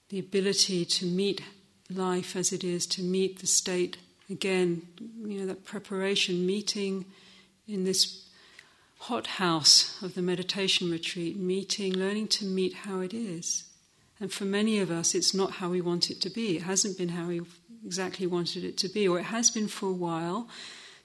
the 0.09 0.19
ability 0.19 0.85
to 0.85 1.07
meet 1.07 1.41
life 1.89 2.35
as 2.35 2.53
it 2.53 2.63
is, 2.63 2.85
to 2.85 3.01
meet 3.01 3.39
the 3.39 3.47
state 3.47 3.97
again, 4.29 4.83
you 5.25 5.39
know, 5.39 5.47
that 5.47 5.65
preparation, 5.65 6.45
meeting 6.45 7.05
in 7.67 7.85
this 7.85 8.29
hothouse 8.99 9.99
of 10.03 10.13
the 10.13 10.21
meditation 10.21 10.91
retreat, 10.91 11.37
meeting, 11.37 11.91
learning 11.93 12.27
to 12.27 12.45
meet 12.45 12.73
how 12.85 12.99
it 12.99 13.15
is. 13.15 13.63
And 14.23 14.31
for 14.31 14.45
many 14.45 14.79
of 14.79 14.89
us, 14.89 15.15
it's 15.15 15.33
not 15.33 15.51
how 15.51 15.67
we 15.67 15.81
want 15.81 16.09
it 16.09 16.21
to 16.21 16.29
be. 16.29 16.55
It 16.55 16.61
hasn't 16.61 16.97
been 16.97 17.09
how 17.09 17.27
we 17.27 17.41
exactly 17.85 18.25
wanted 18.25 18.63
it 18.63 18.77
to 18.77 18.87
be, 18.87 19.05
or 19.05 19.19
it 19.19 19.25
has 19.25 19.51
been 19.51 19.67
for 19.67 19.89
a 19.89 19.91
while. 19.91 20.47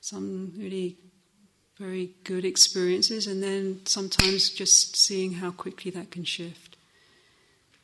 Some 0.01 0.53
really 0.57 0.99
very 1.81 2.11
good 2.23 2.45
experiences, 2.45 3.27
and 3.27 3.43
then 3.43 3.81
sometimes 3.87 4.51
just 4.51 4.95
seeing 4.95 5.33
how 5.33 5.51
quickly 5.51 5.91
that 5.91 6.13
can 6.13 6.23
shift. 6.23 6.77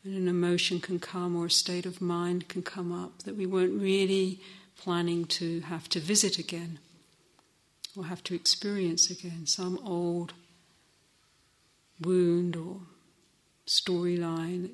And 0.04 0.16
an 0.16 0.28
emotion 0.28 0.78
can 0.78 1.00
come, 1.00 1.34
or 1.34 1.46
a 1.46 1.50
state 1.50 1.84
of 1.84 2.00
mind 2.00 2.48
can 2.48 2.62
come 2.62 2.92
up 2.92 3.24
that 3.24 3.36
we 3.36 3.44
weren't 3.44 3.82
really 3.82 4.40
planning 4.78 5.24
to 5.40 5.62
have 5.62 5.88
to 5.88 5.98
visit 5.98 6.38
again 6.38 6.78
or 7.96 8.04
have 8.04 8.22
to 8.22 8.36
experience 8.36 9.10
again. 9.10 9.46
Some 9.46 9.80
old 9.84 10.32
wound 12.00 12.54
or 12.54 12.82
storyline. 13.66 14.70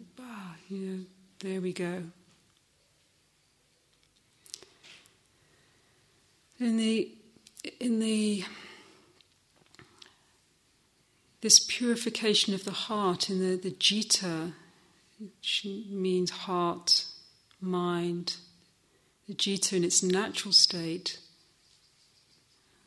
Ah, 0.71 0.77
know, 0.77 1.05
there 1.41 1.61
we 1.61 1.73
go. 1.73 2.05
In 6.61 6.77
the 6.77 7.11
in 7.81 7.99
the 7.99 8.45
this 11.41 11.59
purification 11.59 12.55
of 12.55 12.65
the 12.65 12.71
heart 12.71 13.31
in 13.31 13.41
the, 13.41 13.57
the 13.57 13.75
citta, 13.81 14.53
which 15.19 15.67
means 15.91 16.31
heart, 16.31 17.07
mind, 17.61 18.37
the 19.27 19.35
citta 19.35 19.77
in 19.77 19.85
its 19.85 20.03
natural 20.03 20.53
state, 20.53 21.19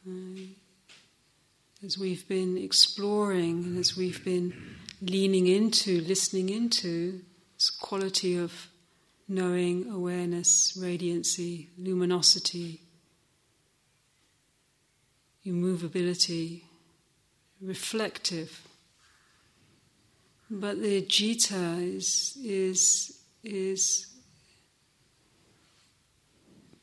uh, 0.07 0.41
as 1.83 1.97
we've 1.97 2.27
been 2.27 2.57
exploring 2.57 3.63
and 3.63 3.77
as 3.79 3.97
we've 3.97 4.23
been 4.23 4.53
leaning 5.01 5.47
into, 5.47 5.99
listening 6.01 6.49
into 6.49 7.21
quality 7.69 8.35
of 8.37 8.67
knowing, 9.27 9.89
awareness, 9.89 10.77
radiancy, 10.77 11.67
luminosity, 11.77 12.81
immovability, 15.43 16.63
reflective. 17.61 18.67
But 20.49 20.81
the 20.81 21.01
citta 21.01 21.79
is, 21.79 22.37
is, 22.43 23.17
is 23.43 24.07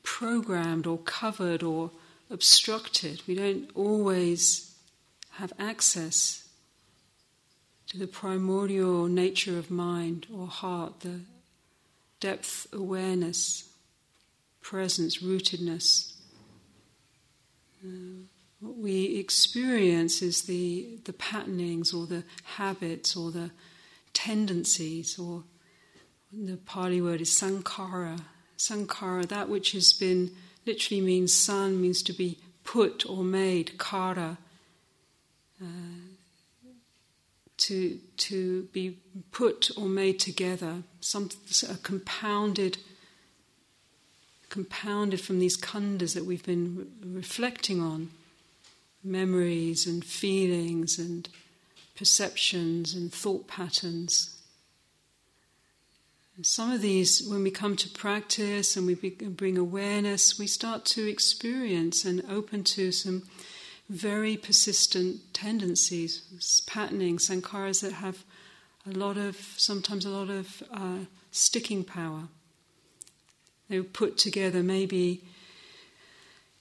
programmed 0.02 0.86
or 0.86 0.98
covered 0.98 1.62
or 1.62 1.90
obstructed. 2.30 3.22
We 3.26 3.34
don't 3.34 3.70
always 3.74 4.74
have 5.32 5.52
access 5.58 6.48
to 7.90 7.98
the 7.98 8.06
primordial 8.06 9.06
nature 9.06 9.58
of 9.58 9.70
mind 9.70 10.26
or 10.32 10.46
heart, 10.46 11.00
the 11.00 11.20
depth 12.20 12.68
awareness, 12.72 13.68
presence, 14.62 15.18
rootedness. 15.18 16.12
Uh, 17.84 18.22
what 18.60 18.76
we 18.76 19.16
experience 19.18 20.22
is 20.22 20.42
the, 20.42 21.00
the 21.04 21.12
patternings 21.12 21.92
or 21.92 22.06
the 22.06 22.22
habits 22.56 23.16
or 23.16 23.32
the 23.32 23.50
tendencies, 24.12 25.18
or 25.18 25.42
the 26.32 26.58
Pali 26.58 27.00
word 27.00 27.20
is 27.20 27.30
sankhara. 27.30 28.20
Sankhara, 28.56 29.26
that 29.26 29.48
which 29.48 29.72
has 29.72 29.92
been, 29.92 30.30
literally 30.64 31.00
means 31.00 31.32
san, 31.32 31.80
means 31.80 32.02
to 32.04 32.12
be 32.12 32.38
put 32.62 33.08
or 33.08 33.24
made, 33.24 33.78
kara. 33.78 34.38
Uh, 35.60 36.09
to, 37.60 37.98
to 38.16 38.62
be 38.72 38.98
put 39.32 39.70
or 39.76 39.86
made 39.86 40.18
together, 40.18 40.82
some 41.00 41.28
a 41.68 41.74
compounded, 41.76 42.78
compounded 44.48 45.20
from 45.20 45.38
these 45.38 45.58
khandhas 45.60 46.14
that 46.14 46.24
we've 46.24 46.44
been 46.44 46.76
re- 46.76 47.16
reflecting 47.16 47.82
on, 47.82 48.10
memories 49.04 49.86
and 49.86 50.04
feelings 50.04 50.98
and 50.98 51.28
perceptions 51.96 52.94
and 52.94 53.12
thought 53.12 53.46
patterns. 53.46 54.36
Some 56.42 56.72
of 56.72 56.80
these, 56.80 57.28
when 57.28 57.42
we 57.42 57.50
come 57.50 57.76
to 57.76 57.88
practice 57.90 58.74
and 58.74 58.86
we 58.86 58.94
bring 58.94 59.58
awareness, 59.58 60.38
we 60.38 60.46
start 60.46 60.86
to 60.86 61.06
experience 61.06 62.06
and 62.06 62.24
open 62.30 62.64
to 62.64 62.90
some 62.92 63.24
very 63.90 64.36
persistent 64.36 65.34
tendencies, 65.34 66.62
patterning, 66.66 67.18
sankharas 67.18 67.82
that 67.82 67.92
have 67.92 68.24
a 68.88 68.96
lot 68.96 69.18
of, 69.18 69.36
sometimes 69.56 70.06
a 70.06 70.10
lot 70.10 70.30
of 70.30 70.62
uh, 70.72 70.98
sticking 71.32 71.82
power. 71.82 72.28
They 73.68 73.78
were 73.78 73.84
put 73.84 74.16
together 74.16 74.62
maybe 74.62 75.24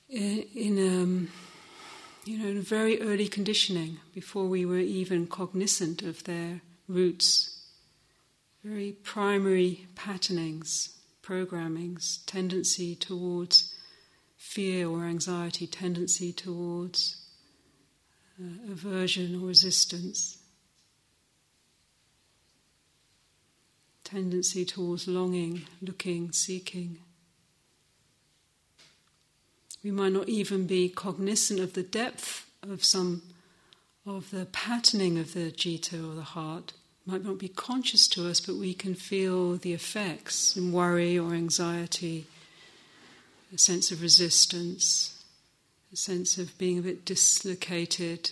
in, 0.09 0.43
in 0.55 0.77
um, 0.79 1.27
you 2.25 2.39
know, 2.39 2.47
in 2.47 2.61
very 2.63 2.99
early 2.99 3.27
conditioning, 3.27 3.99
before 4.13 4.47
we 4.47 4.65
were 4.65 4.79
even 4.79 5.27
cognizant 5.27 6.01
of 6.01 6.23
their 6.23 6.61
roots. 6.87 7.61
Very 8.63 8.91
primary 9.03 9.85
patternings, 9.93 10.97
programmings, 11.21 12.25
tendency 12.25 12.95
towards 12.95 13.75
fear 14.35 14.89
or 14.89 15.05
anxiety, 15.05 15.67
tendency 15.67 16.33
towards 16.33 17.18
uh, 18.41 18.71
aversion 18.71 19.35
or 19.35 19.47
resistance, 19.47 20.37
tendency 24.03 24.65
towards 24.65 25.07
longing, 25.07 25.63
looking, 25.81 26.31
seeking. 26.31 26.99
We 29.83 29.91
might 29.91 30.13
not 30.13 30.29
even 30.29 30.67
be 30.67 30.89
cognizant 30.89 31.59
of 31.59 31.73
the 31.73 31.83
depth 31.83 32.49
of 32.63 32.83
some 32.83 33.21
of 34.05 34.31
the 34.31 34.45
patterning 34.45 35.17
of 35.17 35.33
the 35.33 35.51
citta 35.51 35.97
or 35.97 36.15
the 36.15 36.21
heart. 36.21 36.73
Might 37.05 37.23
not 37.23 37.39
be 37.39 37.47
conscious 37.47 38.07
to 38.09 38.29
us, 38.29 38.39
but 38.39 38.55
we 38.55 38.73
can 38.73 38.95
feel 38.95 39.55
the 39.55 39.73
effects 39.73 40.55
in 40.55 40.71
worry 40.71 41.17
or 41.17 41.33
anxiety, 41.33 42.25
a 43.53 43.57
sense 43.57 43.91
of 43.91 44.01
resistance, 44.01 45.18
a 45.91 45.95
sense 45.95 46.37
of 46.37 46.57
being 46.57 46.77
a 46.77 46.81
bit 46.81 47.05
dislocated. 47.05 48.31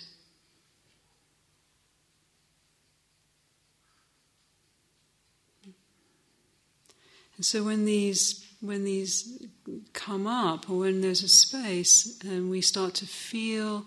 And 7.35 7.45
so 7.45 7.63
when 7.63 7.85
these 7.85 8.43
when 8.59 8.83
these 8.83 9.45
come 9.93 10.25
up, 10.25 10.67
or 10.67 10.79
when 10.79 11.01
there's 11.01 11.21
a 11.21 11.27
space, 11.27 12.19
and 12.23 12.49
we 12.49 12.61
start 12.61 12.95
to 12.95 13.05
feel 13.05 13.85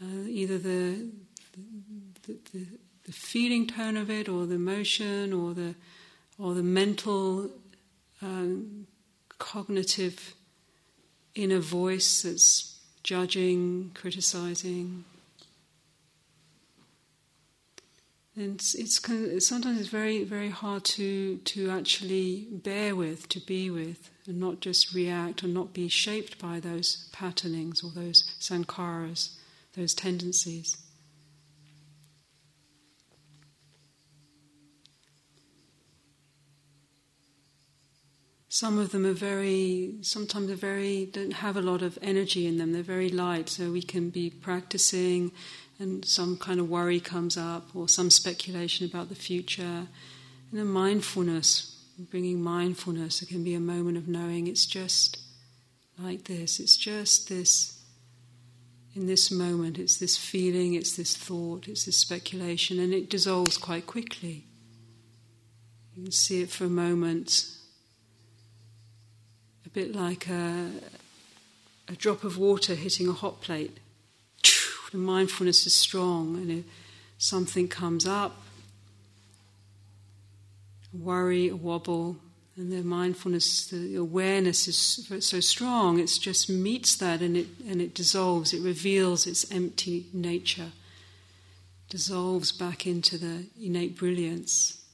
uh, 0.00 0.28
either 0.28 0.56
the, 0.56 1.10
the, 2.22 2.38
the, 2.52 2.66
the 3.04 3.12
feeling 3.12 3.66
tone 3.66 3.96
of 3.96 4.08
it, 4.08 4.28
or 4.28 4.46
the 4.46 4.54
emotion, 4.54 5.32
or 5.32 5.52
the 5.52 5.74
or 6.38 6.54
the 6.54 6.62
mental 6.62 7.50
um, 8.22 8.86
cognitive 9.38 10.35
inner 11.36 11.58
voice 11.60 12.22
that's 12.22 12.78
judging, 13.02 13.92
criticizing. 13.94 15.04
And 18.34 18.56
it's, 18.56 18.74
it's 18.74 18.98
kind 18.98 19.32
of, 19.32 19.42
sometimes 19.42 19.80
it's 19.80 19.88
very 19.88 20.24
very 20.24 20.50
hard 20.50 20.84
to 20.84 21.38
to 21.38 21.70
actually 21.70 22.48
bear 22.50 22.94
with, 22.94 23.28
to 23.30 23.40
be 23.40 23.70
with, 23.70 24.10
and 24.26 24.38
not 24.38 24.60
just 24.60 24.92
react 24.92 25.42
and 25.42 25.54
not 25.54 25.72
be 25.72 25.88
shaped 25.88 26.38
by 26.38 26.60
those 26.60 27.08
patternings 27.12 27.82
or 27.82 27.90
those 27.90 28.34
sankharas, 28.40 29.36
those 29.74 29.94
tendencies. 29.94 30.76
Some 38.58 38.78
of 38.78 38.90
them 38.90 39.04
are 39.04 39.12
very, 39.12 39.96
sometimes 40.00 40.46
they're 40.46 40.56
very, 40.56 41.04
don't 41.04 41.34
have 41.44 41.58
a 41.58 41.60
lot 41.60 41.82
of 41.82 41.98
energy 42.00 42.46
in 42.46 42.56
them, 42.56 42.72
they're 42.72 42.82
very 42.82 43.10
light, 43.10 43.50
so 43.50 43.70
we 43.70 43.82
can 43.82 44.08
be 44.08 44.30
practicing 44.30 45.30
and 45.78 46.02
some 46.06 46.38
kind 46.38 46.58
of 46.58 46.70
worry 46.70 46.98
comes 46.98 47.36
up 47.36 47.76
or 47.76 47.86
some 47.86 48.08
speculation 48.08 48.86
about 48.86 49.10
the 49.10 49.14
future. 49.14 49.88
And 50.50 50.58
a 50.58 50.64
mindfulness, 50.64 51.76
bringing 51.98 52.40
mindfulness, 52.40 53.20
it 53.20 53.28
can 53.28 53.44
be 53.44 53.52
a 53.52 53.60
moment 53.60 53.98
of 53.98 54.08
knowing 54.08 54.46
it's 54.46 54.64
just 54.64 55.18
like 55.98 56.24
this, 56.24 56.58
it's 56.58 56.78
just 56.78 57.28
this. 57.28 57.78
In 58.94 59.06
this 59.06 59.30
moment, 59.30 59.78
it's 59.78 59.98
this 59.98 60.16
feeling, 60.16 60.72
it's 60.72 60.96
this 60.96 61.14
thought, 61.14 61.68
it's 61.68 61.84
this 61.84 61.98
speculation, 61.98 62.80
and 62.80 62.94
it 62.94 63.10
dissolves 63.10 63.58
quite 63.58 63.86
quickly. 63.86 64.46
You 65.94 66.04
can 66.04 66.12
see 66.12 66.40
it 66.40 66.48
for 66.48 66.64
a 66.64 66.70
moment 66.70 67.52
bit 69.76 69.94
like 69.94 70.26
a, 70.30 70.70
a 71.86 71.92
drop 71.96 72.24
of 72.24 72.38
water 72.38 72.74
hitting 72.74 73.10
a 73.10 73.12
hot 73.12 73.42
plate. 73.42 73.76
the 74.90 74.96
mindfulness 74.96 75.66
is 75.66 75.74
strong, 75.74 76.36
and 76.36 76.50
if 76.50 76.64
something 77.18 77.68
comes 77.68 78.06
up, 78.06 78.40
a 80.94 80.96
worry, 80.96 81.48
a 81.48 81.56
wobble, 81.56 82.16
and 82.56 82.72
the 82.72 82.82
mindfulness, 82.82 83.66
the 83.66 83.96
awareness 83.96 84.66
is 84.66 84.78
so 85.20 85.40
strong, 85.40 85.98
it 85.98 86.06
just 86.22 86.48
meets 86.48 86.96
that 86.96 87.20
and 87.20 87.36
it, 87.36 87.48
and 87.68 87.82
it 87.82 87.94
dissolves, 87.94 88.54
it 88.54 88.62
reveals 88.62 89.26
its 89.26 89.44
empty 89.52 90.06
nature, 90.10 90.72
dissolves 91.90 92.50
back 92.50 92.86
into 92.86 93.18
the 93.18 93.44
innate 93.60 93.94
brilliance. 93.94 94.85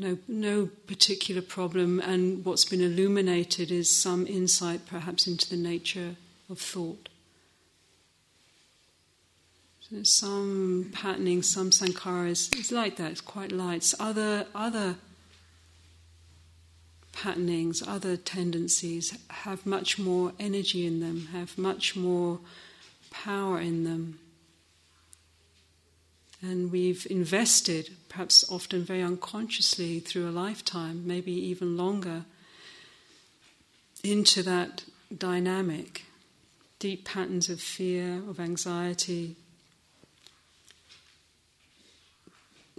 No, 0.00 0.16
no 0.28 0.66
particular 0.86 1.42
problem, 1.42 1.98
and 1.98 2.44
what's 2.44 2.64
been 2.64 2.80
illuminated 2.80 3.72
is 3.72 3.94
some 3.94 4.28
insight 4.28 4.86
perhaps 4.86 5.26
into 5.26 5.50
the 5.50 5.56
nature 5.56 6.14
of 6.48 6.60
thought. 6.60 7.08
So 9.90 10.02
some 10.04 10.90
patterning, 10.92 11.42
some 11.42 11.70
sankharas, 11.70 12.56
it's 12.56 12.70
like 12.70 12.96
that, 12.96 13.10
it's 13.10 13.20
quite 13.20 13.50
light. 13.50 13.92
Other, 13.98 14.46
other 14.54 14.96
patternings, 17.12 17.82
other 17.82 18.16
tendencies 18.16 19.18
have 19.28 19.66
much 19.66 19.98
more 19.98 20.32
energy 20.38 20.86
in 20.86 21.00
them, 21.00 21.28
have 21.32 21.58
much 21.58 21.96
more 21.96 22.38
power 23.10 23.58
in 23.58 23.82
them. 23.82 24.20
And 26.40 26.70
we've 26.70 27.04
invested, 27.10 27.90
perhaps 28.08 28.50
often 28.50 28.84
very 28.84 29.02
unconsciously 29.02 30.00
through 30.00 30.28
a 30.28 30.30
lifetime, 30.30 31.06
maybe 31.06 31.32
even 31.32 31.76
longer, 31.76 32.24
into 34.02 34.42
that 34.42 34.84
dynamic. 35.16 36.04
Deep 36.78 37.04
patterns 37.04 37.48
of 37.48 37.60
fear, 37.60 38.22
of 38.28 38.38
anxiety, 38.38 39.34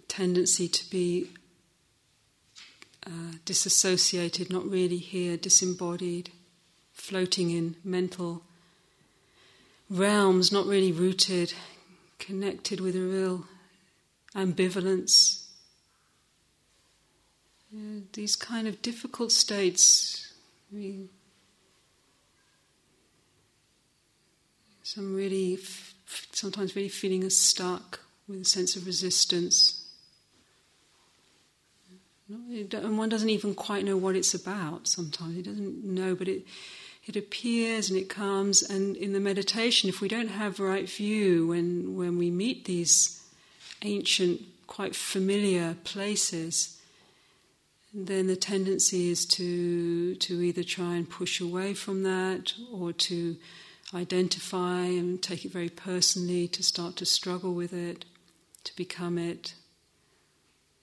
tendency 0.08 0.68
to 0.68 0.90
be 0.90 1.30
uh, 3.06 3.34
disassociated, 3.46 4.50
not 4.50 4.70
really 4.70 4.98
here, 4.98 5.38
disembodied, 5.38 6.32
floating 6.94 7.52
in 7.52 7.76
mental 7.84 8.44
realms, 9.90 10.52
not 10.52 10.66
really 10.66 10.92
rooted, 10.92 11.54
connected 12.20 12.80
with 12.80 12.96
a 12.96 13.02
real 13.02 13.46
ambivalence. 14.36 15.46
These 18.14 18.36
kind 18.36 18.68
of 18.68 18.82
difficult 18.82 19.32
states, 19.32 20.34
I 20.72 20.76
mean, 20.76 21.10
some 24.82 25.14
really, 25.14 25.60
sometimes 26.32 26.76
really 26.76 26.90
feeling 26.90 27.30
stuck 27.30 28.00
with 28.28 28.42
a 28.42 28.46
sense 28.46 28.76
of 28.76 28.88
resistance 28.88 29.80
and 32.30 32.98
one 32.98 33.10
doesn't 33.10 33.30
even 33.30 33.56
quite 33.56 33.86
know 33.86 33.98
what 33.98 34.16
it's 34.16 34.34
about 34.34 34.88
sometimes. 34.88 35.36
He 35.36 35.42
doesn't 35.42 35.84
know, 35.84 36.14
but 36.14 36.28
it, 36.28 36.46
it 37.06 37.16
appears 37.16 37.90
and 37.90 38.00
it 38.00 38.10
comes. 38.10 38.62
And 38.62 38.96
in 38.96 39.14
the 39.14 39.20
meditation, 39.20 39.90
if 39.90 40.02
we 40.02 40.08
don't 40.08 40.28
have 40.30 40.60
right 40.60 40.88
view 40.88 41.48
when, 41.48 41.96
when 41.96 42.18
we 42.18 42.30
meet 42.30 42.66
these 42.66 43.24
ancient, 43.82 44.42
quite 44.68 44.96
familiar 44.96 45.76
places, 45.84 46.78
then 47.94 48.28
the 48.28 48.36
tendency 48.36 49.10
is 49.10 49.26
to, 49.26 50.16
to 50.16 50.42
either 50.42 50.64
try 50.64 50.96
and 50.96 51.10
push 51.10 51.42
away 51.42 51.74
from 51.74 52.04
that 52.04 52.54
or 52.72 52.94
to 52.94 53.36
identify 53.94 54.82
and 54.82 55.22
take 55.22 55.44
it 55.44 55.52
very 55.52 55.70
personally, 55.70 56.48
to 56.48 56.62
start 56.62 56.96
to 56.98 57.06
struggle 57.06 57.54
with 57.54 57.74
it, 57.74 58.06
to 58.64 58.76
become 58.76 59.18
it. 59.18 59.56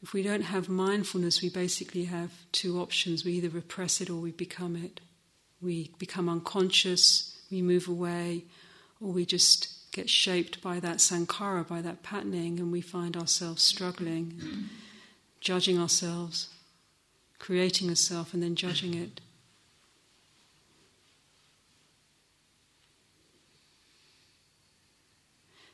If 0.02 0.12
we 0.12 0.22
don't 0.22 0.42
have 0.42 0.68
mindfulness, 0.68 1.42
we 1.42 1.48
basically 1.48 2.04
have 2.04 2.32
two 2.52 2.80
options. 2.80 3.24
We 3.24 3.32
either 3.32 3.48
repress 3.48 4.00
it 4.00 4.10
or 4.10 4.16
we 4.16 4.32
become 4.32 4.76
it. 4.76 5.00
We 5.60 5.92
become 5.98 6.28
unconscious, 6.28 7.38
we 7.50 7.62
move 7.62 7.88
away, 7.88 8.44
or 9.00 9.12
we 9.12 9.24
just 9.24 9.75
get 9.96 10.10
shaped 10.10 10.60
by 10.60 10.78
that 10.78 10.98
sankhara, 10.98 11.66
by 11.66 11.80
that 11.80 12.02
patterning, 12.02 12.60
and 12.60 12.70
we 12.70 12.82
find 12.82 13.16
ourselves 13.16 13.62
struggling, 13.62 14.68
judging 15.40 15.78
ourselves, 15.78 16.50
creating 17.38 17.88
a 17.88 17.96
self, 17.96 18.34
and 18.34 18.42
then 18.42 18.54
judging 18.54 18.92
it. 18.92 19.22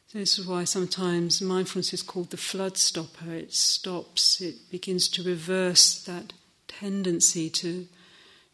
So 0.07 0.19
this 0.19 0.39
is 0.39 0.47
why 0.47 0.65
sometimes 0.65 1.43
mindfulness 1.43 1.93
is 1.93 2.03
called 2.03 2.31
the 2.31 2.37
flood 2.37 2.77
stopper. 2.77 3.33
It 3.33 3.53
stops, 3.53 4.41
it 4.41 4.71
begins 4.71 5.09
to 5.09 5.23
reverse 5.25 6.01
that 6.05 6.33
tendency 6.69 7.51
to, 7.51 7.89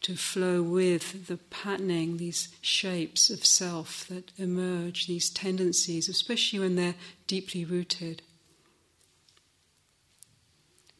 to 0.01 0.15
flow 0.15 0.61
with 0.61 1.27
the 1.27 1.37
patterning, 1.37 2.17
these 2.17 2.49
shapes 2.61 3.29
of 3.29 3.45
self 3.45 4.07
that 4.07 4.31
emerge, 4.37 5.07
these 5.07 5.29
tendencies, 5.29 6.07
especially 6.07 6.59
when 6.59 6.75
they're 6.75 6.95
deeply 7.27 7.65
rooted. 7.65 8.21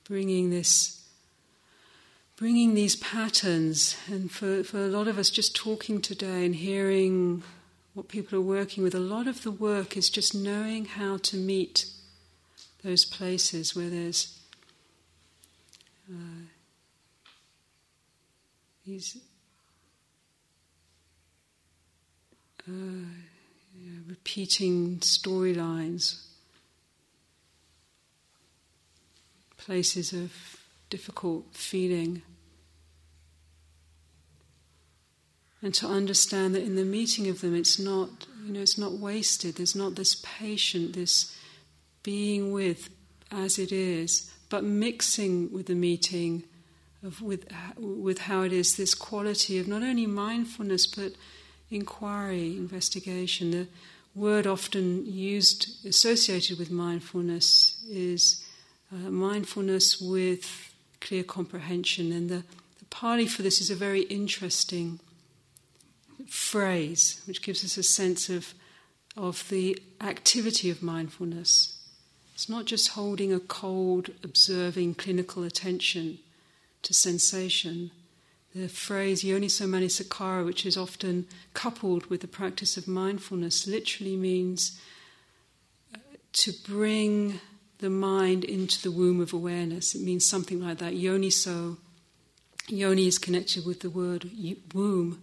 Bringing 0.03 0.49
this, 0.49 1.07
bringing 2.35 2.73
these 2.73 2.97
patterns, 2.97 3.95
and 4.07 4.29
for, 4.29 4.63
for 4.63 4.79
a 4.79 4.89
lot 4.89 5.07
of 5.07 5.17
us 5.17 5.29
just 5.29 5.55
talking 5.55 6.01
today 6.01 6.45
and 6.45 6.55
hearing 6.55 7.43
what 7.93 8.09
people 8.09 8.37
are 8.37 8.41
working 8.41 8.83
with, 8.83 8.95
a 8.95 8.99
lot 8.99 9.27
of 9.27 9.43
the 9.43 9.51
work 9.51 9.95
is 9.95 10.09
just 10.09 10.35
knowing 10.35 10.85
how 10.85 11.17
to 11.17 11.37
meet 11.37 11.85
those 12.83 13.05
places 13.05 13.75
where 13.75 13.89
there's 13.89 14.39
uh, 16.11 16.45
these 18.89 19.17
uh, 22.67 22.71
repeating 24.07 24.97
storylines, 24.97 26.25
places 29.57 30.11
of 30.11 30.31
difficult 30.89 31.45
feeling. 31.53 32.23
and 35.61 35.73
to 35.73 35.85
understand 35.85 36.55
that 36.55 36.63
in 36.63 36.77
the 36.77 36.85
meeting 36.85 37.27
of 37.27 37.41
them 37.41 37.53
it's 37.53 37.77
not 37.77 38.09
you 38.45 38.53
know 38.53 38.61
it's 38.61 38.77
not 38.77 38.93
wasted 38.93 39.57
there's 39.57 39.75
not 39.75 39.95
this 39.95 40.15
patient 40.23 40.93
this 40.93 41.35
being 42.01 42.53
with 42.53 42.87
as 43.29 43.59
it 43.59 43.73
is 43.73 44.31
but 44.47 44.63
mixing 44.63 45.51
with 45.51 45.65
the 45.65 45.75
meeting 45.75 46.43
of 47.03 47.21
with 47.21 47.45
with 47.77 48.19
how 48.19 48.41
it 48.41 48.53
is 48.53 48.75
this 48.75 48.93
quality 48.93 49.57
of 49.59 49.67
not 49.67 49.83
only 49.83 50.05
mindfulness 50.05 50.85
but 50.85 51.13
inquiry 51.71 52.57
investigation. 52.57 53.51
The 53.51 53.67
word 54.15 54.47
often 54.47 55.05
used 55.05 55.85
associated 55.85 56.57
with 56.57 56.71
mindfulness 56.71 57.83
is 57.89 58.43
uh, 58.91 59.09
mindfulness 59.09 60.01
with 60.01 60.73
clear 60.99 61.23
comprehension. 61.23 62.11
And 62.11 62.29
the, 62.29 62.43
the 62.79 62.85
Pali 62.89 63.27
for 63.27 63.43
this 63.43 63.61
is 63.61 63.69
a 63.69 63.75
very 63.75 64.01
interesting 64.03 64.99
phrase, 66.27 67.21
which 67.25 67.41
gives 67.41 67.63
us 67.63 67.77
a 67.77 67.83
sense 67.83 68.29
of, 68.29 68.53
of 69.15 69.47
the 69.49 69.81
activity 70.01 70.69
of 70.69 70.83
mindfulness. 70.83 71.75
It's 72.33 72.49
not 72.49 72.65
just 72.65 72.89
holding 72.89 73.33
a 73.33 73.39
cold, 73.39 74.09
observing, 74.23 74.95
clinical 74.95 75.43
attention 75.43 76.19
to 76.83 76.93
sensation. 76.93 77.91
The 78.55 78.67
phrase 78.67 79.23
yoni 79.23 79.47
yoniso 79.47 79.67
manasikara, 79.67 80.45
which 80.45 80.65
is 80.65 80.75
often 80.75 81.27
coupled 81.53 82.07
with 82.07 82.21
the 82.21 82.27
practice 82.27 82.77
of 82.77 82.87
mindfulness, 82.87 83.67
literally 83.67 84.15
means 84.15 84.79
uh, 85.93 85.97
to 86.33 86.51
bring 86.67 87.39
the 87.77 87.89
mind 87.89 88.43
into 88.43 88.81
the 88.81 88.91
womb 88.91 89.21
of 89.21 89.33
awareness. 89.33 89.95
It 89.95 90.01
means 90.01 90.25
something 90.25 90.61
like 90.61 90.79
that. 90.79 90.93
Yoniso. 90.93 91.77
Yoni 92.67 93.07
is 93.07 93.17
connected 93.17 93.65
with 93.65 93.79
the 93.79 93.89
word 93.89 94.29
womb 94.73 95.21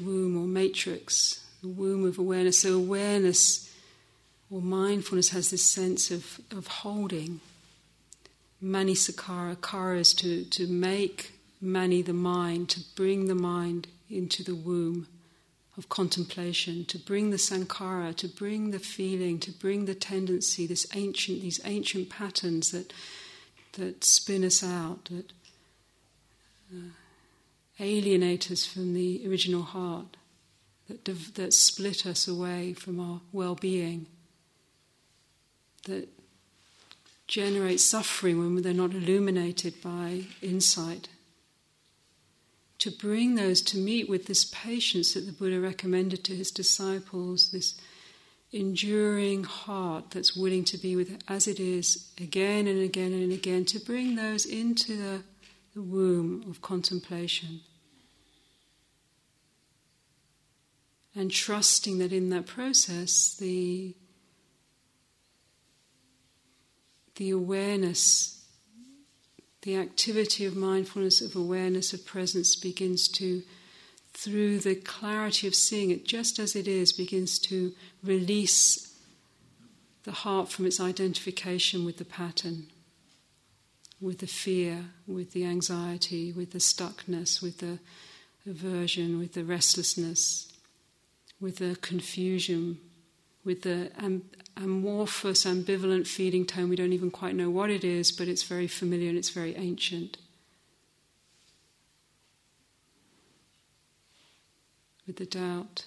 womb 0.00 0.36
or 0.36 0.46
matrix, 0.46 1.44
the 1.62 1.68
womb 1.68 2.06
of 2.06 2.18
awareness. 2.18 2.60
So, 2.60 2.74
awareness 2.74 3.72
or 4.50 4.60
mindfulness 4.60 5.30
has 5.30 5.50
this 5.50 5.64
sense 5.64 6.10
of, 6.10 6.40
of 6.50 6.66
holding. 6.66 7.40
Mani 8.60 8.94
sakara, 8.94 9.60
kara 9.60 9.98
is 9.98 10.12
to, 10.14 10.44
to 10.44 10.66
make 10.66 11.32
mani 11.60 12.02
the 12.02 12.12
mind, 12.12 12.68
to 12.70 12.80
bring 12.94 13.26
the 13.26 13.34
mind 13.34 13.88
into 14.08 14.42
the 14.42 14.54
womb 14.54 15.06
of 15.78 15.88
contemplation, 15.88 16.84
to 16.84 16.98
bring 16.98 17.30
the 17.30 17.36
sankhara, 17.38 18.14
to 18.16 18.28
bring 18.28 18.70
the 18.70 18.78
feeling, 18.78 19.38
to 19.38 19.50
bring 19.50 19.86
the 19.86 19.94
tendency, 19.94 20.66
this 20.66 20.86
ancient, 20.94 21.40
these 21.40 21.60
ancient 21.64 22.10
patterns 22.10 22.70
that 22.72 22.92
that 23.74 24.04
spin 24.04 24.44
us 24.44 24.64
out, 24.64 25.04
that 25.06 25.32
uh, 26.72 26.90
alienate 27.78 28.50
us 28.50 28.66
from 28.66 28.94
the 28.94 29.26
original 29.26 29.62
heart, 29.62 30.16
that, 30.88 31.04
div- 31.04 31.34
that 31.34 31.52
split 31.52 32.06
us 32.06 32.26
away 32.26 32.72
from 32.72 33.00
our 33.00 33.20
well 33.32 33.54
being, 33.54 34.06
that 35.86 36.08
generate 37.30 37.78
suffering 37.78 38.38
when 38.38 38.60
they're 38.60 38.74
not 38.74 38.92
illuminated 38.92 39.80
by 39.80 40.24
insight. 40.42 41.08
To 42.80 42.90
bring 42.90 43.36
those 43.36 43.62
to 43.62 43.78
meet 43.78 44.08
with 44.08 44.26
this 44.26 44.44
patience 44.44 45.14
that 45.14 45.26
the 45.26 45.32
Buddha 45.32 45.60
recommended 45.60 46.24
to 46.24 46.34
his 46.34 46.50
disciples, 46.50 47.52
this 47.52 47.80
enduring 48.50 49.44
heart 49.44 50.10
that's 50.10 50.36
willing 50.36 50.64
to 50.64 50.76
be 50.76 50.96
with 50.96 51.22
as 51.28 51.46
it 51.46 51.60
is 51.60 52.10
again 52.20 52.66
and 52.66 52.82
again 52.82 53.12
and 53.12 53.32
again, 53.32 53.64
to 53.66 53.78
bring 53.78 54.16
those 54.16 54.44
into 54.44 54.96
the, 54.96 55.22
the 55.74 55.82
womb 55.82 56.44
of 56.50 56.60
contemplation. 56.60 57.60
And 61.14 61.30
trusting 61.30 61.98
that 61.98 62.12
in 62.12 62.30
that 62.30 62.46
process, 62.46 63.36
the 63.36 63.94
the 67.20 67.30
awareness, 67.30 68.46
the 69.60 69.76
activity 69.76 70.46
of 70.46 70.56
mindfulness, 70.56 71.20
of 71.20 71.36
awareness, 71.36 71.92
of 71.92 72.06
presence 72.06 72.56
begins 72.56 73.06
to, 73.08 73.42
through 74.14 74.58
the 74.58 74.74
clarity 74.74 75.46
of 75.46 75.54
seeing 75.54 75.90
it 75.90 76.06
just 76.06 76.38
as 76.38 76.56
it 76.56 76.66
is, 76.66 76.94
begins 76.94 77.38
to 77.38 77.74
release 78.02 78.96
the 80.04 80.12
heart 80.12 80.48
from 80.48 80.64
its 80.64 80.80
identification 80.80 81.84
with 81.84 81.98
the 81.98 82.06
pattern, 82.06 82.68
with 84.00 84.20
the 84.20 84.26
fear, 84.26 84.86
with 85.06 85.32
the 85.32 85.44
anxiety, 85.44 86.32
with 86.32 86.52
the 86.52 86.58
stuckness, 86.58 87.42
with 87.42 87.58
the 87.58 87.78
aversion, 88.48 89.18
with 89.18 89.34
the 89.34 89.44
restlessness, 89.44 90.50
with 91.38 91.58
the 91.58 91.76
confusion, 91.82 92.78
with 93.44 93.62
the 93.62 93.90
amorphous, 94.56 95.44
ambivalent 95.44 96.06
feeling 96.06 96.44
tone. 96.44 96.68
We 96.68 96.76
don't 96.76 96.92
even 96.92 97.10
quite 97.10 97.34
know 97.34 97.50
what 97.50 97.70
it 97.70 97.84
is, 97.84 98.12
but 98.12 98.28
it's 98.28 98.42
very 98.42 98.66
familiar 98.66 99.08
and 99.08 99.18
it's 99.18 99.30
very 99.30 99.56
ancient. 99.56 100.18
With 105.06 105.16
the 105.16 105.26
doubt. 105.26 105.84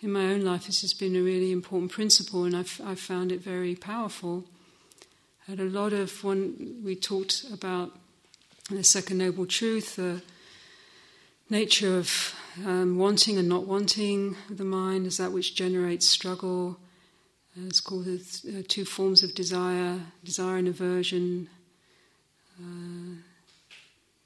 In 0.00 0.12
my 0.12 0.26
own 0.26 0.42
life, 0.42 0.66
this 0.66 0.82
has 0.82 0.92
been 0.92 1.16
a 1.16 1.22
really 1.22 1.50
important 1.50 1.90
principle, 1.90 2.44
and 2.44 2.54
I've, 2.54 2.80
I've 2.84 3.00
found 3.00 3.32
it 3.32 3.40
very 3.40 3.74
powerful. 3.74 4.44
I 5.48 5.52
had 5.52 5.60
a 5.60 5.64
lot 5.64 5.92
of 5.92 6.22
when 6.22 6.82
we 6.84 6.94
talked 6.94 7.44
about 7.50 7.98
the 8.70 8.82
second 8.82 9.18
noble 9.18 9.46
truth, 9.46 9.96
the 9.96 10.22
nature 11.48 11.96
of 11.96 12.34
um, 12.64 12.98
wanting 12.98 13.38
and 13.38 13.48
not 13.48 13.66
wanting 13.66 14.36
the 14.50 14.64
mind 14.64 15.06
is 15.06 15.18
that 15.18 15.32
which 15.32 15.54
generates 15.54 16.08
struggle. 16.08 16.78
Uh, 17.56 17.66
it's 17.66 17.80
called 17.80 18.08
uh, 18.08 18.62
two 18.66 18.84
forms 18.84 19.22
of 19.22 19.34
desire 19.34 20.00
desire 20.24 20.56
and 20.56 20.68
aversion, 20.68 21.48
uh, 22.60 23.20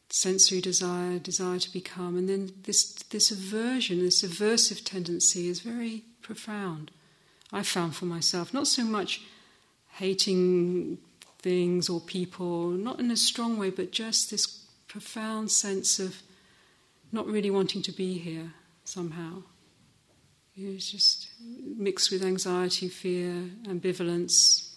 sensory 0.09 0.61
desire, 0.61 1.19
desire 1.19 1.59
to 1.59 1.73
become. 1.73 2.17
And 2.17 2.29
then 2.29 2.53
this, 2.65 2.95
this 3.11 3.31
aversion, 3.31 4.01
this 4.01 4.23
aversive 4.23 4.85
tendency 4.85 5.49
is 5.49 5.61
very 5.61 6.03
profound. 6.23 6.91
I 7.53 7.63
found 7.63 7.95
for 7.95 8.07
myself, 8.07 8.55
not 8.55 8.69
so 8.69 8.85
much 8.85 9.21
hating 9.95 10.99
things 11.41 11.89
or 11.89 12.01
people, 12.01 12.71
not 12.71 13.01
in 13.01 13.11
a 13.11 13.17
strong 13.17 13.59
way, 13.59 13.71
but 13.71 13.93
just 13.93 14.31
this 14.31 14.47
profound 14.89 15.51
sense 15.51 15.99
of 15.99 16.23
not 17.13 17.27
really 17.27 17.51
wanting 17.51 17.83
to 17.83 17.93
be 17.93 18.19
here 18.19 18.53
somehow. 18.85 19.43
It's 20.57 20.91
just 20.91 21.29
mixed 21.77 22.11
with 22.11 22.23
anxiety, 22.23 22.89
fear, 22.89 23.33
ambivalence, 23.65 24.69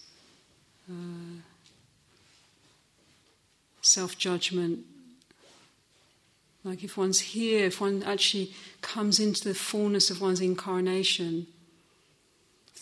uh, 0.89 1.41
self 3.81 4.17
judgment. 4.17 4.79
Like 6.63 6.83
if 6.83 6.95
one's 6.95 7.19
here, 7.19 7.65
if 7.65 7.81
one 7.81 8.03
actually 8.03 8.53
comes 8.81 9.19
into 9.19 9.43
the 9.43 9.53
fullness 9.53 10.09
of 10.09 10.21
one's 10.21 10.39
incarnation, 10.39 11.47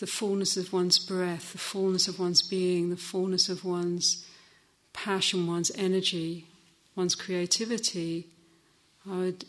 the 0.01 0.07
fullness 0.07 0.57
of 0.57 0.73
one's 0.73 0.97
breath, 0.97 1.51
the 1.51 1.59
fullness 1.59 2.07
of 2.07 2.17
one's 2.17 2.41
being, 2.41 2.89
the 2.89 2.97
fullness 2.97 3.49
of 3.49 3.63
one's 3.63 4.25
passion, 4.93 5.45
one's 5.45 5.71
energy, 5.75 6.47
one's 6.95 7.13
creativity, 7.13 8.25
I 9.07 9.17
would 9.17 9.45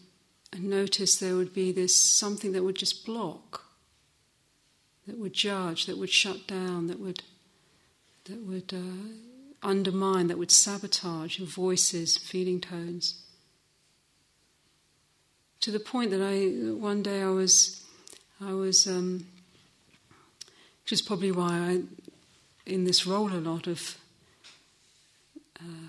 notice 0.59 1.17
there 1.17 1.37
would 1.37 1.55
be 1.55 1.73
this 1.73 1.97
something 1.97 2.53
that 2.53 2.65
would 2.65 2.77
just 2.77 3.07
block, 3.07 3.65
that 5.07 5.19
would 5.19 5.33
judge, 5.33 5.87
that 5.87 5.97
would 5.97 6.11
shut 6.11 6.47
down, 6.47 6.87
that 6.89 7.01
would 7.01 7.23
that 8.27 8.45
would 8.47 8.75
uh, 8.75 9.67
undermine, 9.67 10.27
that 10.27 10.39
would 10.39 10.51
sabotage 10.51 11.39
your 11.39 11.49
voices, 11.49 12.19
feeling 12.19 12.61
tones. 12.61 13.23
To 15.63 15.71
the 15.71 15.81
point 15.81 16.11
that 16.11 16.21
I 16.21 16.73
one 16.75 17.03
day 17.03 17.23
I 17.23 17.31
was 17.31 17.83
I 18.39 18.53
was 18.53 18.87
um, 18.87 19.27
which 20.83 20.93
is 20.93 21.03
probably 21.03 21.33
why 21.33 21.53
I 21.53 21.83
in 22.67 22.85
this 22.85 23.07
role 23.07 23.33
a 23.33 23.39
lot 23.39 23.67
of 23.67 23.99
uh, 25.61 25.89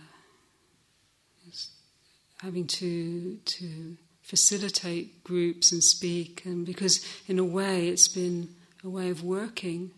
having 2.41 2.67
to 2.67 3.37
to 3.45 3.97
facilitate 4.21 5.23
groups 5.23 5.71
and 5.71 5.83
speak, 5.83 6.43
and 6.45 6.65
because 6.65 7.05
in 7.27 7.39
a 7.39 7.43
way 7.43 7.87
it's 7.87 8.07
been 8.07 8.49
a 8.83 8.89
way 8.89 9.09
of 9.09 9.23
working 9.23 9.91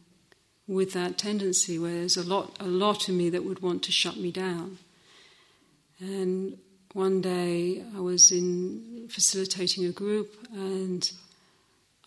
with 0.68 0.94
that 0.94 1.18
tendency 1.18 1.78
where 1.78 1.94
there's 1.94 2.18
a 2.18 2.24
lot 2.24 2.56
a 2.60 2.66
lot 2.66 3.08
in 3.08 3.18
me 3.18 3.30
that 3.30 3.46
would 3.46 3.62
want 3.62 3.84
to 3.84 3.92
shut 3.92 4.18
me 4.18 4.32
down. 4.32 4.78
And 6.00 6.58
one 6.94 7.22
day 7.22 7.84
I 7.96 8.00
was 8.00 8.32
in 8.32 9.08
facilitating 9.10 9.86
a 9.86 9.92
group 9.92 10.34
and 10.54 11.10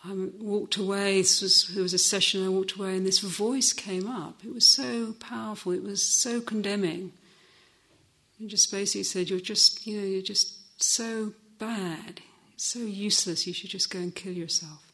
I 0.03 0.13
walked 0.39 0.77
away. 0.77 1.21
This 1.21 1.41
was, 1.41 1.67
there 1.67 1.83
was 1.83 1.93
a 1.93 1.97
session. 1.97 2.45
I 2.45 2.49
walked 2.49 2.73
away, 2.73 2.95
and 2.95 3.05
this 3.05 3.19
voice 3.19 3.73
came 3.73 4.07
up. 4.07 4.39
It 4.45 4.53
was 4.53 4.65
so 4.65 5.13
powerful. 5.19 5.73
It 5.73 5.83
was 5.83 6.01
so 6.01 6.39
condemning. 6.39 7.11
It 8.41 8.47
just 8.47 8.71
basically 8.71 9.03
said, 9.03 9.29
"You're 9.29 9.41
just, 9.41 9.85
you 9.85 9.99
know, 9.99 10.07
you're 10.07 10.21
just 10.21 10.81
so 10.81 11.33
bad, 11.59 12.21
so 12.55 12.79
useless. 12.79 13.45
You 13.45 13.53
should 13.53 13.69
just 13.69 13.91
go 13.91 13.99
and 13.99 14.15
kill 14.15 14.31
yourself." 14.31 14.89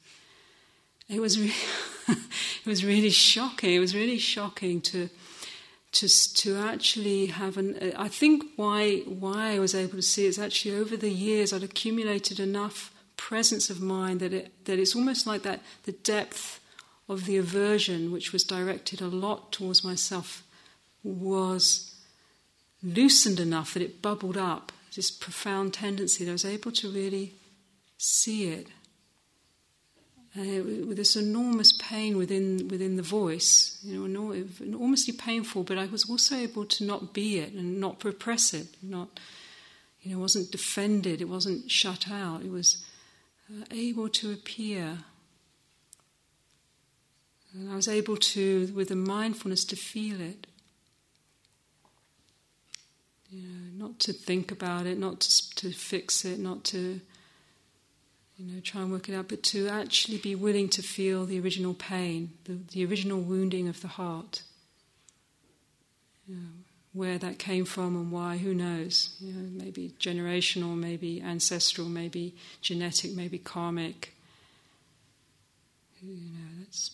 It 1.07 1.19
was, 1.19 1.37
really, 1.37 1.53
it 2.07 2.65
was 2.65 2.83
really 2.83 3.11
shocking. 3.11 3.75
It 3.75 3.79
was 3.79 3.93
really 3.93 4.17
shocking 4.17 4.81
to, 4.81 5.11
to, 5.91 6.33
to 6.33 6.57
actually 6.57 7.27
have 7.27 7.57
an. 7.57 7.93
I 7.95 8.07
think 8.07 8.43
why 8.55 9.01
why 9.01 9.51
I 9.51 9.59
was 9.59 9.75
able 9.75 9.97
to 9.97 10.01
see 10.01 10.25
it 10.25 10.29
is 10.29 10.39
actually 10.39 10.75
over 10.75 10.97
the 10.97 11.11
years 11.11 11.53
I'd 11.53 11.61
accumulated 11.61 12.39
enough 12.39 12.91
presence 13.17 13.69
of 13.69 13.81
mind 13.81 14.19
that 14.19 14.33
it 14.33 14.65
that 14.65 14.79
it's 14.79 14.95
almost 14.95 15.27
like 15.27 15.43
that 15.43 15.61
the 15.83 15.91
depth 15.91 16.59
of 17.07 17.25
the 17.25 17.37
aversion, 17.37 18.11
which 18.11 18.33
was 18.33 18.43
directed 18.43 19.01
a 19.01 19.07
lot 19.07 19.51
towards 19.51 19.83
myself, 19.83 20.43
was 21.03 21.95
loosened 22.81 23.39
enough 23.39 23.73
that 23.73 23.83
it 23.83 24.01
bubbled 24.01 24.37
up. 24.37 24.71
This 24.95 25.11
profound 25.11 25.73
tendency 25.73 26.23
that 26.23 26.31
I 26.31 26.33
was 26.33 26.45
able 26.45 26.71
to 26.71 26.89
really 26.89 27.33
see 27.97 28.45
it. 28.45 28.67
Uh, 30.37 30.63
with 30.87 30.97
this 30.97 31.15
enormous 31.15 31.71
pain 31.73 32.17
within 32.17 32.67
within 32.67 32.97
the 32.97 33.01
voice, 33.01 33.79
you 33.83 34.05
know, 34.07 34.33
enormously 34.59 35.13
painful. 35.13 35.63
But 35.63 35.77
I 35.77 35.85
was 35.85 36.09
also 36.09 36.35
able 36.35 36.65
to 36.65 36.83
not 36.83 37.13
be 37.13 37.39
it 37.39 37.53
and 37.53 37.79
not 37.79 38.03
repress 38.03 38.53
it, 38.53 38.67
not, 38.81 39.19
you 40.01 40.11
know, 40.11 40.19
wasn't 40.19 40.51
defended, 40.51 41.21
it 41.21 41.29
wasn't 41.29 41.71
shut 41.71 42.09
out. 42.11 42.41
It 42.41 42.51
was 42.51 42.83
Uh, 43.49 43.63
able 43.71 44.09
to 44.09 44.31
appear. 44.31 44.97
And 47.53 47.71
I 47.71 47.75
was 47.75 47.87
able 47.87 48.17
to, 48.17 48.71
with 48.75 48.89
the 48.89 48.95
mindfulness, 48.95 49.63
to 49.65 49.75
feel 49.75 50.19
it. 50.19 50.47
You 53.29 53.41
know, 53.41 53.85
not 53.87 53.99
to 53.99 54.13
think 54.13 54.51
about 54.51 54.85
it, 54.85 54.97
not 54.97 55.19
to, 55.21 55.55
to 55.55 55.71
fix 55.71 56.25
it, 56.25 56.39
not 56.39 56.63
to 56.65 57.01
you 58.37 58.51
know, 58.51 58.59
try 58.61 58.81
and 58.81 58.91
work 58.91 59.07
it 59.07 59.15
out, 59.15 59.29
but 59.29 59.43
to 59.43 59.67
actually 59.67 60.17
be 60.17 60.35
willing 60.35 60.67
to 60.69 60.81
feel 60.81 61.25
the 61.25 61.39
original 61.39 61.73
pain, 61.73 62.31
the, 62.45 62.59
the 62.71 62.85
original 62.85 63.21
wounding 63.21 63.67
of 63.67 63.81
the 63.81 63.87
heart. 63.87 64.41
You 66.27 66.35
know, 66.35 66.49
where 66.95 67.17
that 67.17 67.37
came 67.37 67.65
from 67.65 67.95
and 67.95 68.11
why, 68.11 68.37
who 68.37 68.53
knows? 68.53 69.17
You 69.19 69.33
know, 69.33 69.49
maybe 69.63 69.93
generational, 69.99 70.77
maybe 70.77 71.21
ancestral, 71.21 71.87
maybe 71.87 72.33
genetic, 72.61 73.13
maybe 73.13 73.37
karmic. 73.37 74.13
You 76.01 76.15
know, 76.15 76.63
that's 76.63 76.91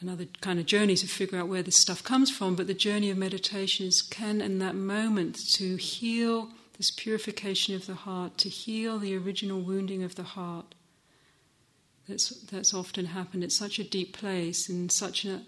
another 0.00 0.26
kind 0.40 0.58
of 0.58 0.66
journey 0.66 0.96
to 0.96 1.06
figure 1.06 1.38
out 1.38 1.48
where 1.48 1.62
this 1.62 1.76
stuff 1.76 2.02
comes 2.02 2.30
from, 2.30 2.56
but 2.56 2.66
the 2.66 2.74
journey 2.74 3.10
of 3.10 3.16
meditation 3.16 3.86
is 3.86 4.02
can 4.02 4.40
in 4.40 4.58
that 4.58 4.74
moment 4.74 5.36
to 5.52 5.76
heal 5.76 6.50
this 6.76 6.90
purification 6.90 7.76
of 7.76 7.86
the 7.86 7.94
heart, 7.94 8.36
to 8.38 8.48
heal 8.48 8.98
the 8.98 9.16
original 9.16 9.60
wounding 9.60 10.02
of 10.02 10.16
the 10.16 10.24
heart. 10.24 10.74
That's 12.08 12.30
that's 12.42 12.74
often 12.74 13.06
happened 13.06 13.44
It's 13.44 13.56
such 13.56 13.78
a 13.78 13.84
deep 13.84 14.16
place 14.16 14.68
in 14.68 14.90
such 14.90 15.24
a 15.24 15.42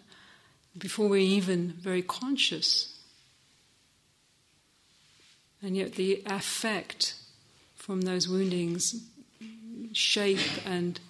before 0.78 1.08
we're 1.08 1.16
even 1.16 1.74
very 1.80 2.02
conscious. 2.02 2.95
And 5.62 5.76
yet 5.76 5.94
the 5.94 6.22
effect 6.26 7.14
from 7.74 8.02
those 8.02 8.28
woundings 8.28 9.04
shape 9.92 10.66
and 10.66 11.00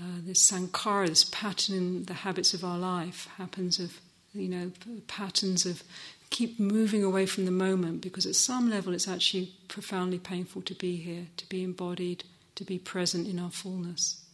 uh, 0.00 0.20
this 0.24 0.50
sankhara, 0.50 1.08
this 1.08 1.24
pattern 1.24 1.76
in 1.76 2.04
the 2.04 2.14
habits 2.14 2.54
of 2.54 2.64
our 2.64 2.78
life, 2.78 3.28
happens 3.36 3.80
of, 3.80 3.98
you 4.32 4.48
know, 4.48 4.70
patterns 5.08 5.66
of 5.66 5.82
keep 6.30 6.60
moving 6.60 7.02
away 7.02 7.26
from 7.26 7.46
the 7.46 7.50
moment 7.50 8.00
because 8.00 8.26
at 8.26 8.36
some 8.36 8.70
level 8.70 8.92
it's 8.92 9.08
actually 9.08 9.52
profoundly 9.66 10.18
painful 10.18 10.62
to 10.62 10.74
be 10.74 10.96
here, 10.96 11.26
to 11.36 11.48
be 11.48 11.64
embodied, 11.64 12.22
to 12.54 12.64
be 12.64 12.78
present 12.78 13.26
in 13.26 13.38
our 13.38 13.50
fullness. 13.50 14.24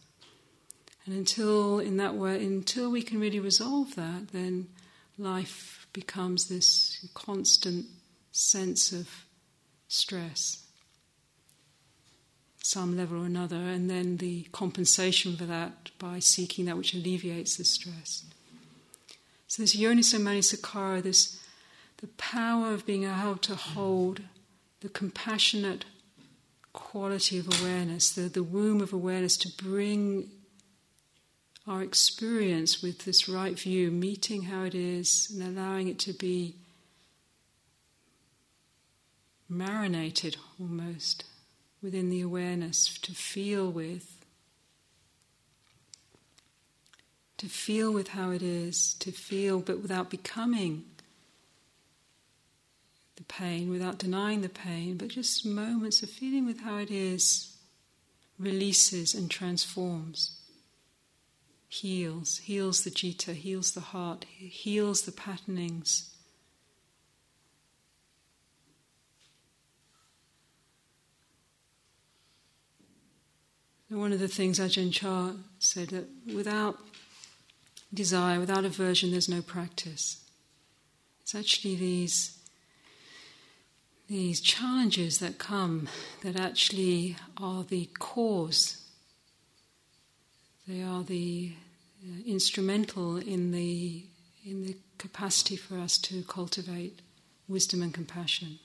And 1.05 1.15
until 1.15 1.79
in 1.79 1.97
that 1.97 2.15
way, 2.15 2.43
until 2.43 2.89
we 2.89 3.01
can 3.01 3.19
really 3.19 3.39
resolve 3.39 3.95
that, 3.95 4.29
then 4.33 4.67
life 5.17 5.87
becomes 5.93 6.49
this 6.49 7.07
constant 7.13 7.85
sense 8.35 8.91
of 8.91 9.07
stress 9.87 10.65
some 12.65 12.97
level 12.97 13.21
or 13.21 13.25
another, 13.27 13.57
and 13.57 13.91
then 13.91 14.17
the 14.17 14.41
compensation 14.51 15.37
for 15.37 15.45
that 15.45 15.91
by 15.99 16.17
seeking 16.17 16.65
that 16.65 16.75
which 16.75 16.95
alleviates 16.95 17.57
the 17.57 17.63
stress. 17.63 18.25
So 19.47 19.61
this 19.61 19.75
yoniso 19.75 20.19
manasikara, 20.19 21.03
this 21.03 21.39
the 21.97 22.07
power 22.07 22.73
of 22.73 22.83
being 22.83 23.03
able 23.03 23.37
to 23.37 23.53
hold 23.53 24.21
the 24.81 24.89
compassionate 24.89 25.85
quality 26.73 27.37
of 27.37 27.61
awareness, 27.61 28.11
the, 28.11 28.23
the 28.23 28.43
womb 28.43 28.81
of 28.81 28.91
awareness 28.91 29.37
to 29.37 29.63
bring 29.63 30.31
our 31.67 31.83
experience 31.83 32.81
with 32.81 33.05
this 33.05 33.29
right 33.29 33.57
view, 33.59 33.91
meeting 33.91 34.43
how 34.43 34.63
it 34.63 34.73
is 34.73 35.31
and 35.31 35.57
allowing 35.57 35.87
it 35.87 35.99
to 35.99 36.13
be 36.13 36.55
marinated 39.47 40.37
almost 40.59 41.25
within 41.81 42.09
the 42.09 42.21
awareness 42.21 42.97
to 42.99 43.11
feel 43.11 43.69
with. 43.69 44.25
To 47.37 47.47
feel 47.47 47.91
with 47.93 48.09
how 48.09 48.31
it 48.31 48.41
is, 48.41 48.93
to 48.95 49.11
feel 49.11 49.59
but 49.59 49.81
without 49.81 50.09
becoming 50.09 50.85
the 53.17 53.23
pain, 53.23 53.69
without 53.69 53.99
denying 53.99 54.41
the 54.41 54.49
pain, 54.49 54.97
but 54.97 55.09
just 55.09 55.45
moments 55.45 56.01
of 56.01 56.09
feeling 56.09 56.45
with 56.45 56.61
how 56.61 56.77
it 56.77 56.89
is, 56.89 57.55
releases 58.39 59.13
and 59.13 59.29
transforms, 59.29 60.39
heals, 61.67 62.39
heals 62.39 62.83
the 62.83 62.89
citta, 62.89 63.33
heals 63.33 63.71
the 63.71 63.81
heart, 63.81 64.25
heals 64.25 65.03
the 65.03 65.11
patternings 65.11 66.14
One 73.89 74.11
of 74.11 74.19
the 74.19 74.27
things 74.27 74.59
Ajahn 74.59 74.91
Chah 74.91 75.33
said 75.59 75.89
that 75.89 76.07
without 76.33 76.79
desire, 77.93 78.39
without 78.39 78.65
aversion, 78.65 79.11
there's 79.11 79.29
no 79.29 79.41
practice. 79.41 80.23
It's 81.21 81.35
actually 81.35 81.75
these 81.75 82.37
these 84.07 84.39
challenges 84.39 85.17
that 85.17 85.39
come 85.39 85.89
that 86.21 86.39
actually 86.39 87.15
are 87.37 87.63
the 87.63 87.89
cause. 87.97 88.85
They 90.67 90.83
are 90.83 91.03
the 91.03 91.53
uh, 92.03 92.21
instrumental 92.25 93.17
in 93.17 93.51
the 93.51 94.03
in 94.45 94.63
the 94.63 94.77
capacity 94.97 95.55
for 95.55 95.77
us 95.77 95.97
to 95.99 96.23
cultivate 96.23 97.01
wisdom 97.47 97.81
and 97.81 97.93
compassion. 97.93 98.59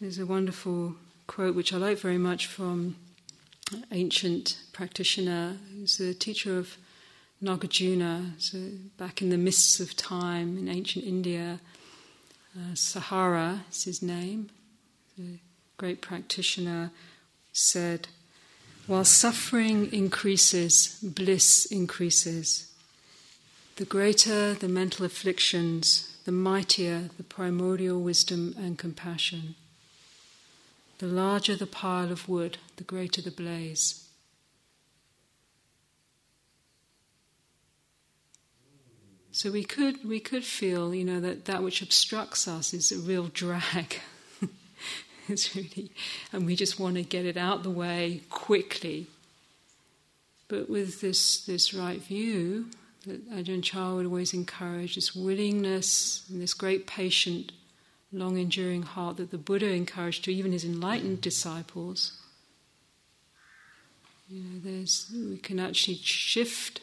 There's 0.00 0.20
a 0.20 0.26
wonderful 0.26 0.94
quote 1.26 1.56
which 1.56 1.72
I 1.72 1.76
like 1.76 1.98
very 1.98 2.18
much 2.18 2.46
from 2.46 2.94
an 3.72 3.84
ancient 3.90 4.56
practitioner 4.72 5.56
who's 5.72 5.98
a 5.98 6.14
teacher 6.14 6.56
of 6.56 6.76
Nagarjuna, 7.42 8.40
so 8.40 8.58
back 8.96 9.20
in 9.22 9.30
the 9.30 9.36
mists 9.36 9.80
of 9.80 9.96
time 9.96 10.56
in 10.56 10.68
ancient 10.68 11.04
India. 11.04 11.58
Uh, 12.56 12.74
Saraha 12.74 13.62
is 13.72 13.82
his 13.82 14.00
name. 14.00 14.50
The 15.18 15.40
great 15.78 16.00
practitioner 16.00 16.92
said, 17.52 18.06
While 18.86 19.04
suffering 19.04 19.92
increases, 19.92 20.96
bliss 21.02 21.66
increases. 21.72 22.72
The 23.74 23.84
greater 23.84 24.54
the 24.54 24.68
mental 24.68 25.04
afflictions, 25.04 26.16
the 26.24 26.30
mightier 26.30 27.10
the 27.16 27.24
primordial 27.24 28.00
wisdom 28.00 28.54
and 28.56 28.78
compassion. 28.78 29.56
The 30.98 31.06
larger 31.06 31.54
the 31.54 31.66
pile 31.66 32.10
of 32.10 32.28
wood, 32.28 32.58
the 32.76 32.84
greater 32.84 33.22
the 33.22 33.30
blaze. 33.30 34.08
So 39.30 39.52
we 39.52 39.62
could 39.62 40.04
we 40.04 40.18
could 40.18 40.42
feel, 40.42 40.92
you 40.92 41.04
know, 41.04 41.20
that 41.20 41.44
that 41.44 41.62
which 41.62 41.80
obstructs 41.80 42.48
us 42.48 42.74
is 42.74 42.90
a 42.90 42.98
real 42.98 43.28
drag. 43.28 44.00
it's 45.28 45.54
really, 45.54 45.92
and 46.32 46.44
we 46.44 46.56
just 46.56 46.80
want 46.80 46.96
to 46.96 47.04
get 47.04 47.24
it 47.24 47.36
out 47.36 47.62
the 47.62 47.70
way 47.70 48.22
quickly. 48.30 49.06
But 50.48 50.68
with 50.68 51.00
this 51.00 51.44
this 51.44 51.72
right 51.72 52.02
view 52.02 52.66
that 53.06 53.30
Ajahn 53.30 53.62
Chah 53.62 53.94
would 53.94 54.06
always 54.06 54.34
encourage, 54.34 54.96
this 54.96 55.14
willingness 55.14 56.24
and 56.28 56.42
this 56.42 56.52
great 56.52 56.88
patient 56.88 57.52
long 58.12 58.38
enduring 58.38 58.82
heart 58.82 59.16
that 59.18 59.30
the 59.30 59.38
Buddha 59.38 59.70
encouraged 59.70 60.24
to 60.24 60.32
even 60.32 60.52
his 60.52 60.64
enlightened 60.64 61.18
mm. 61.18 61.22
disciples. 61.22 62.18
You 64.28 64.42
know, 64.42 64.60
there's, 64.62 65.10
we 65.14 65.38
can 65.38 65.58
actually 65.58 65.96
shift 65.96 66.80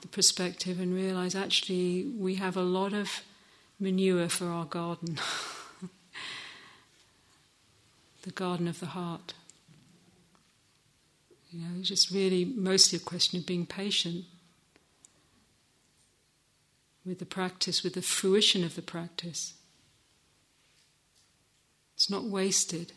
the 0.00 0.08
perspective 0.08 0.78
and 0.78 0.94
realize 0.94 1.34
actually 1.34 2.04
we 2.16 2.36
have 2.36 2.56
a 2.56 2.62
lot 2.62 2.92
of 2.92 3.22
manure 3.80 4.28
for 4.28 4.46
our 4.46 4.64
garden, 4.64 5.18
the 8.22 8.30
garden 8.30 8.68
of 8.68 8.80
the 8.80 8.86
heart. 8.86 9.34
You 11.50 11.60
know, 11.60 11.68
it's 11.78 11.88
just 11.88 12.10
really 12.10 12.44
mostly 12.44 12.98
a 12.98 13.00
question 13.00 13.40
of 13.40 13.46
being 13.46 13.66
patient 13.66 14.24
with 17.04 17.18
the 17.18 17.26
practice, 17.26 17.82
with 17.82 17.94
the 17.94 18.02
fruition 18.02 18.62
of 18.64 18.76
the 18.76 18.82
practice. 18.82 19.54
It's 21.98 22.08
not 22.08 22.22
wasted. 22.22 22.92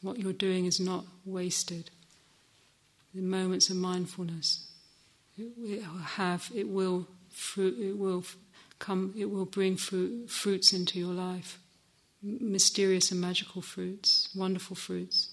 What 0.00 0.20
you're 0.20 0.32
doing 0.32 0.66
is 0.66 0.78
not 0.78 1.04
wasted. 1.24 1.90
The 3.12 3.20
moments 3.20 3.68
of 3.68 3.74
mindfulness, 3.74 4.64
it 5.36 5.48
will 5.56 5.98
have, 5.98 6.48
it 6.54 6.68
will 6.68 7.08
fruit, 7.30 7.76
it 7.80 7.98
will 7.98 8.24
come, 8.78 9.12
it 9.18 9.24
will 9.24 9.44
bring 9.44 9.76
fruit, 9.76 10.30
fruits 10.30 10.72
into 10.72 11.00
your 11.00 11.12
life, 11.12 11.58
mysterious 12.22 13.10
and 13.10 13.20
magical 13.20 13.60
fruits, 13.60 14.28
wonderful 14.36 14.76
fruits. 14.76 15.30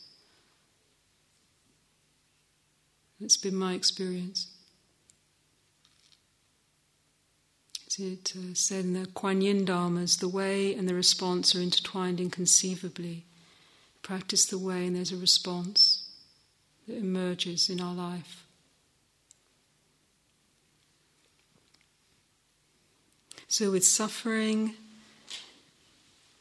It's 3.21 3.37
been 3.37 3.55
my 3.55 3.75
experience. 3.75 4.47
It 7.99 8.33
uh, 8.35 8.53
said 8.53 8.85
in 8.85 8.93
the 8.93 9.05
Kuan 9.07 9.41
Yin 9.41 9.65
Dharmas, 9.65 10.19
the 10.19 10.27
way 10.27 10.73
and 10.73 10.87
the 10.87 10.93
response 10.93 11.55
are 11.55 11.61
intertwined 11.61 12.19
inconceivably. 12.19 13.25
Practice 14.01 14.45
the 14.45 14.57
way, 14.57 14.87
and 14.87 14.95
there's 14.95 15.11
a 15.11 15.17
response 15.17 16.07
that 16.87 16.97
emerges 16.97 17.69
in 17.69 17.81
our 17.81 17.93
life. 17.93 18.45
So, 23.47 23.71
with 23.71 23.85
suffering, 23.85 24.73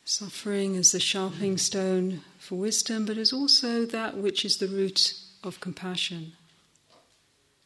suffering 0.05 0.75
is 0.75 0.93
the 0.93 1.01
sharpening 1.01 1.59
stone 1.59 2.21
for 2.39 2.57
wisdom, 2.57 3.07
but 3.07 3.19
is 3.19 3.33
also 3.33 3.85
that 3.87 4.17
which 4.17 4.45
is 4.45 4.57
the 4.57 4.69
root 4.69 5.15
of 5.43 5.61
compassion. 5.61 6.33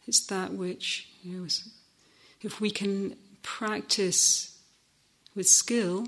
It's 0.06 0.24
that 0.26 0.52
which, 0.54 1.08
you 1.22 1.38
know, 1.38 1.46
if 2.42 2.60
we 2.60 2.70
can 2.70 3.16
practice 3.56 4.56
with 5.34 5.48
skill, 5.48 6.06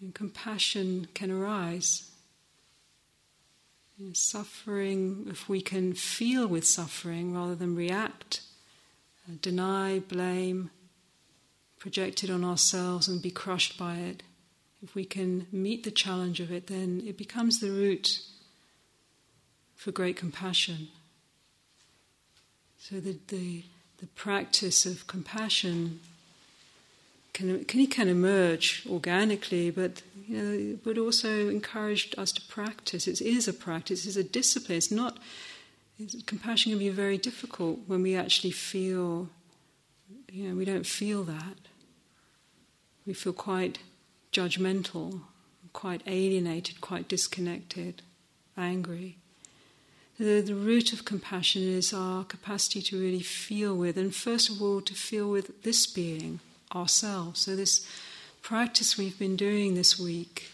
and 0.00 0.14
compassion 0.14 1.08
can 1.14 1.30
arise. 1.30 2.10
You 3.96 4.14
suffering, 4.14 5.26
if 5.30 5.48
we 5.48 5.62
can 5.62 5.94
feel 5.94 6.46
with 6.46 6.66
suffering 6.66 7.34
rather 7.34 7.54
than 7.54 7.74
react, 7.74 8.42
uh, 9.26 9.36
deny, 9.40 10.00
blame, 10.00 10.70
project 11.78 12.22
it 12.22 12.30
on 12.30 12.44
ourselves 12.44 13.08
and 13.08 13.22
be 13.22 13.30
crushed 13.30 13.78
by 13.78 13.96
it, 13.96 14.22
if 14.82 14.94
we 14.94 15.04
can 15.04 15.46
meet 15.50 15.84
the 15.84 15.90
challenge 15.90 16.38
of 16.38 16.52
it, 16.52 16.66
then 16.66 17.02
it 17.06 17.16
becomes 17.16 17.60
the 17.60 17.70
root 17.70 18.20
for 19.74 19.90
great 19.90 20.16
compassion. 20.16 20.88
So 22.78 23.00
the, 23.00 23.18
the, 23.28 23.64
the 24.02 24.08
practice 24.08 24.84
of 24.84 25.06
compassion 25.06 26.00
can, 27.32 27.64
can, 27.64 27.86
can 27.86 28.08
emerge 28.08 28.84
organically, 28.90 29.70
but 29.70 30.02
you 30.26 30.36
know, 30.36 30.78
but 30.84 30.98
also 30.98 31.48
encouraged 31.48 32.18
us 32.18 32.32
to 32.32 32.42
practice. 32.42 33.06
It 33.06 33.20
is 33.20 33.46
a 33.46 33.52
practice. 33.52 34.04
It's 34.04 34.16
a 34.16 34.24
discipline. 34.24 34.78
It's 34.78 34.90
not. 34.90 35.18
It's, 36.00 36.20
compassion 36.24 36.72
can 36.72 36.80
be 36.80 36.88
very 36.88 37.16
difficult 37.16 37.78
when 37.86 38.02
we 38.02 38.16
actually 38.16 38.50
feel. 38.50 39.28
You 40.32 40.48
know, 40.48 40.56
we 40.56 40.64
don't 40.64 40.86
feel 40.86 41.22
that. 41.24 41.56
We 43.06 43.14
feel 43.14 43.32
quite 43.32 43.78
judgmental, 44.32 45.20
quite 45.72 46.02
alienated, 46.06 46.80
quite 46.80 47.06
disconnected, 47.06 48.02
angry. 48.56 49.18
The, 50.18 50.40
the 50.40 50.54
root 50.54 50.92
of 50.92 51.04
compassion 51.04 51.62
is 51.62 51.92
our 51.92 52.24
capacity 52.24 52.82
to 52.82 53.00
really 53.00 53.22
feel 53.22 53.74
with, 53.74 53.96
and 53.96 54.14
first 54.14 54.50
of 54.50 54.62
all, 54.62 54.80
to 54.82 54.94
feel 54.94 55.28
with 55.28 55.62
this 55.62 55.86
being, 55.86 56.40
ourselves. 56.74 57.40
So, 57.40 57.56
this 57.56 57.86
practice 58.42 58.98
we've 58.98 59.18
been 59.18 59.36
doing 59.36 59.74
this 59.74 59.98
week, 59.98 60.50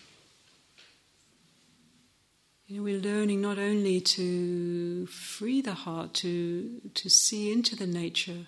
you 2.68 2.76
know, 2.76 2.82
we're 2.82 3.00
learning 3.00 3.40
not 3.40 3.58
only 3.58 3.98
to 3.98 5.06
free 5.06 5.62
the 5.62 5.72
heart, 5.72 6.12
to, 6.14 6.80
to 6.94 7.08
see 7.08 7.50
into 7.50 7.74
the 7.74 7.86
nature 7.86 8.46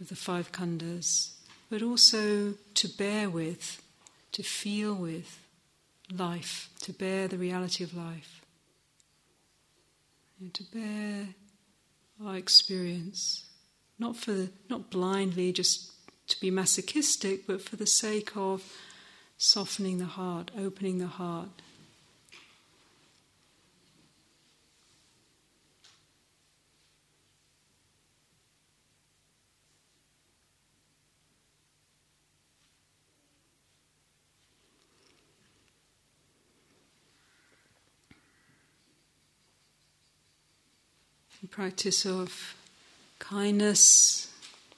of 0.00 0.08
the 0.08 0.16
five 0.16 0.50
khandhas, 0.50 1.30
but 1.70 1.82
also 1.82 2.54
to 2.74 2.88
bear 2.88 3.30
with, 3.30 3.80
to 4.32 4.42
feel 4.42 4.92
with 4.92 5.38
life, 6.12 6.68
to 6.80 6.92
bear 6.92 7.28
the 7.28 7.38
reality 7.38 7.84
of 7.84 7.96
life, 7.96 8.35
and 10.40 10.52
to 10.54 10.62
bear 10.64 11.28
our 12.24 12.36
experience, 12.36 13.46
not 13.98 14.16
for 14.16 14.48
not 14.68 14.90
blindly 14.90 15.52
just 15.52 15.92
to 16.28 16.40
be 16.40 16.50
masochistic, 16.50 17.46
but 17.46 17.62
for 17.62 17.76
the 17.76 17.86
sake 17.86 18.36
of 18.36 18.62
softening 19.38 19.98
the 19.98 20.04
heart, 20.04 20.50
opening 20.58 20.98
the 20.98 21.06
heart. 21.06 21.62
The 41.42 41.48
practice 41.48 42.06
of 42.06 42.54
kindness, 43.18 44.32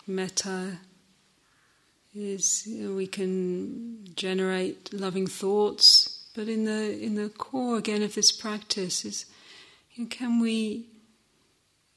metta, 0.06 0.78
is 2.14 2.66
you 2.66 2.88
know, 2.88 2.96
we 2.96 3.06
can 3.06 4.04
generate 4.16 4.92
loving 4.92 5.28
thoughts, 5.28 6.28
but 6.34 6.48
in 6.48 6.64
the 6.64 6.98
in 7.00 7.14
the 7.14 7.28
core 7.28 7.78
again 7.78 8.02
of 8.02 8.14
this 8.14 8.32
practice 8.32 9.04
is 9.04 9.26
you 9.94 10.04
know, 10.04 10.08
can 10.10 10.40
we 10.40 10.86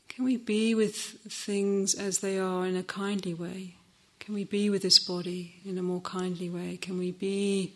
can 0.08 0.26
we 0.26 0.38
be 0.38 0.76
with 0.76 0.96
things 0.96 1.96
as 1.96 2.20
they 2.20 2.38
are 2.38 2.68
in 2.68 2.76
a 2.76 2.84
kindly 2.84 3.34
way? 3.34 3.76
Can 4.20 4.36
we 4.36 4.44
be 4.44 4.70
with 4.70 4.84
this 4.84 5.00
body 5.00 5.56
in 5.66 5.80
a 5.80 5.82
more 5.82 6.02
kindly 6.02 6.50
way? 6.50 6.78
Can 6.78 7.00
we 7.00 7.12
be 7.12 7.74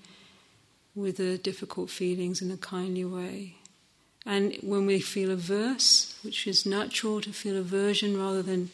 with 0.94 1.18
the 1.18 1.40
difficult 1.40 1.90
feelings 1.90 2.42
in 2.44 2.52
a 2.52 2.58
kindly 2.58 3.06
way? 3.06 3.56
And 4.26 4.58
when 4.62 4.88
we 4.88 5.00
feel 5.00 5.30
averse, 5.30 6.18
which 6.24 6.48
is 6.48 6.66
natural 6.66 7.22
to 7.22 7.32
feel 7.32 7.58
aversion 7.58 8.18
rather 8.20 8.42
than 8.42 8.72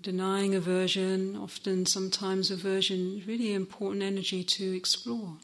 denying 0.00 0.54
aversion, 0.54 1.36
often 1.36 1.86
sometimes 1.86 2.50
aversion 2.50 3.22
really 3.26 3.52
important 3.52 4.02
energy 4.02 4.44
to 4.44 4.72
explore. 4.72 5.34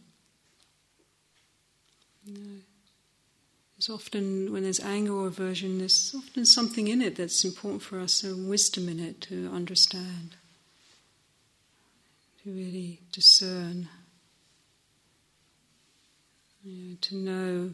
There's 3.79 3.89
often, 3.89 4.53
when 4.53 4.65
there's 4.65 4.81
anger 4.81 5.13
or 5.13 5.29
aversion, 5.29 5.79
there's 5.79 6.15
often 6.17 6.45
something 6.45 6.89
in 6.89 7.01
it 7.01 7.17
that's 7.17 7.45
important 7.45 7.83
for 7.83 8.01
us, 8.01 8.15
some 8.15 8.49
wisdom 8.49 8.89
in 8.89 9.01
it 9.01 9.21
to 9.23 9.51
understand, 9.53 10.37
to 12.43 12.51
really 12.51 13.01
discern, 13.13 13.89
you 16.65 16.91
know, 16.91 16.97
to 17.01 17.17
know 17.17 17.71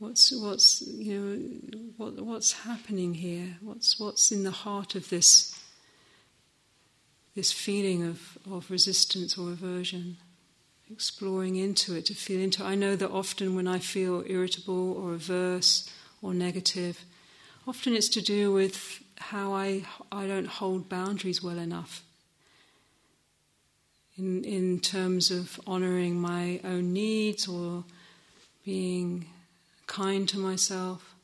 What's 0.00 0.32
what's 0.32 0.80
you 0.80 1.20
know 1.20 1.78
what 1.98 2.18
what's 2.24 2.52
happening 2.52 3.12
here? 3.12 3.58
What's 3.60 4.00
what's 4.00 4.32
in 4.32 4.44
the 4.44 4.50
heart 4.50 4.94
of 4.94 5.10
this 5.10 5.54
this 7.36 7.52
feeling 7.52 8.02
of, 8.02 8.38
of 8.50 8.70
resistance 8.70 9.36
or 9.36 9.50
aversion? 9.50 10.16
Exploring 10.90 11.56
into 11.56 11.94
it 11.94 12.06
to 12.06 12.14
feel 12.14 12.40
into. 12.40 12.64
I 12.64 12.76
know 12.76 12.96
that 12.96 13.10
often 13.10 13.54
when 13.54 13.68
I 13.68 13.78
feel 13.78 14.24
irritable 14.26 14.94
or 14.94 15.12
averse 15.12 15.88
or 16.22 16.32
negative, 16.32 17.04
often 17.68 17.92
it's 17.92 18.08
to 18.08 18.22
do 18.22 18.50
with 18.50 19.04
how 19.18 19.52
I 19.52 19.84
I 20.10 20.26
don't 20.26 20.48
hold 20.48 20.88
boundaries 20.88 21.42
well 21.42 21.58
enough. 21.58 22.02
In 24.16 24.44
in 24.44 24.80
terms 24.80 25.30
of 25.30 25.60
honouring 25.66 26.18
my 26.18 26.58
own 26.64 26.94
needs 26.94 27.46
or 27.46 27.84
being 28.64 29.26
kind 29.90 30.28
to 30.28 30.38
myself, 30.38 31.16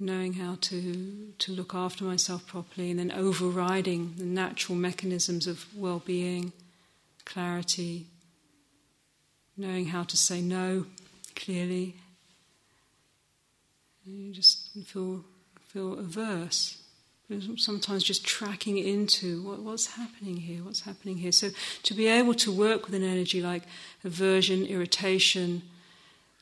knowing 0.00 0.32
how 0.34 0.58
to, 0.60 1.32
to 1.38 1.52
look 1.52 1.72
after 1.72 2.02
myself 2.02 2.44
properly, 2.48 2.90
and 2.90 2.98
then 2.98 3.12
overriding 3.12 4.14
the 4.18 4.24
natural 4.24 4.76
mechanisms 4.76 5.46
of 5.46 5.64
well 5.74 6.02
being, 6.04 6.52
clarity, 7.24 8.06
knowing 9.56 9.86
how 9.86 10.02
to 10.02 10.16
say 10.16 10.40
no 10.40 10.84
clearly. 11.36 11.94
You 14.04 14.32
just 14.32 14.70
feel, 14.84 15.24
feel 15.68 15.96
averse. 15.96 16.82
Sometimes 17.56 18.02
just 18.02 18.26
tracking 18.26 18.78
into 18.78 19.42
what, 19.42 19.60
what's 19.60 19.86
happening 19.86 20.38
here, 20.38 20.64
what's 20.64 20.80
happening 20.80 21.18
here. 21.18 21.30
So 21.30 21.50
to 21.84 21.94
be 21.94 22.08
able 22.08 22.34
to 22.34 22.50
work 22.50 22.86
with 22.86 22.94
an 22.94 23.04
energy 23.04 23.40
like 23.40 23.62
aversion, 24.02 24.66
irritation, 24.66 25.62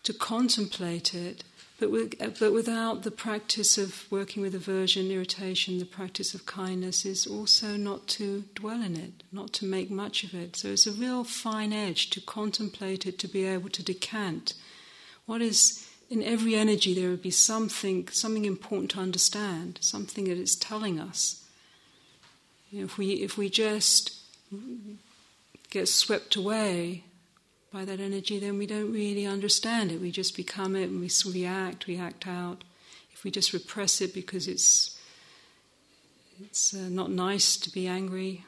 to 0.06 0.14
contemplate 0.14 1.14
it, 1.14 1.42
but, 1.80 1.90
with, 1.90 2.16
but 2.38 2.52
without 2.52 3.02
the 3.02 3.10
practice 3.10 3.76
of 3.76 4.06
working 4.08 4.40
with 4.40 4.54
aversion, 4.54 5.10
irritation, 5.10 5.78
the 5.78 5.84
practice 5.84 6.32
of 6.32 6.46
kindness 6.46 7.04
is 7.04 7.26
also 7.26 7.76
not 7.76 8.06
to 8.06 8.44
dwell 8.54 8.80
in 8.82 8.96
it, 8.96 9.24
not 9.32 9.52
to 9.54 9.66
make 9.66 9.90
much 9.90 10.22
of 10.22 10.32
it. 10.32 10.54
So 10.54 10.68
it's 10.68 10.86
a 10.86 10.92
real 10.92 11.24
fine 11.24 11.72
edge 11.72 12.08
to 12.10 12.20
contemplate 12.20 13.04
it, 13.04 13.18
to 13.18 13.26
be 13.26 13.44
able 13.44 13.68
to 13.70 13.82
decant. 13.82 14.54
What 15.26 15.42
is 15.42 15.88
in 16.08 16.22
every 16.22 16.54
energy, 16.54 16.94
there 16.94 17.10
would 17.10 17.20
be 17.20 17.32
something, 17.32 18.06
something 18.12 18.44
important 18.44 18.92
to 18.92 19.00
understand, 19.00 19.78
something 19.82 20.26
that 20.26 20.38
it's 20.38 20.54
telling 20.54 21.00
us. 21.00 21.44
You 22.70 22.78
know, 22.78 22.84
if 22.84 22.96
we 22.96 23.14
if 23.14 23.36
we 23.36 23.50
just 23.50 24.14
get 25.70 25.88
swept 25.88 26.36
away 26.36 27.02
by 27.76 27.84
that 27.84 28.00
energy, 28.00 28.38
then 28.38 28.56
we 28.56 28.66
don't 28.66 28.90
really 28.90 29.26
understand 29.26 29.92
it. 29.92 30.00
We 30.00 30.10
just 30.10 30.34
become 30.34 30.74
it 30.74 30.88
and 30.88 30.98
we 30.98 31.10
react, 31.30 31.86
we 31.86 31.98
act 31.98 32.26
out. 32.26 32.64
If 33.12 33.22
we 33.22 33.30
just 33.30 33.52
repress 33.52 34.00
it 34.00 34.14
because 34.14 34.48
it's 34.48 34.98
it's 36.40 36.72
uh, 36.72 36.88
not 36.88 37.10
nice 37.10 37.58
to 37.58 37.70
be 37.70 37.86
angry, 37.86 38.44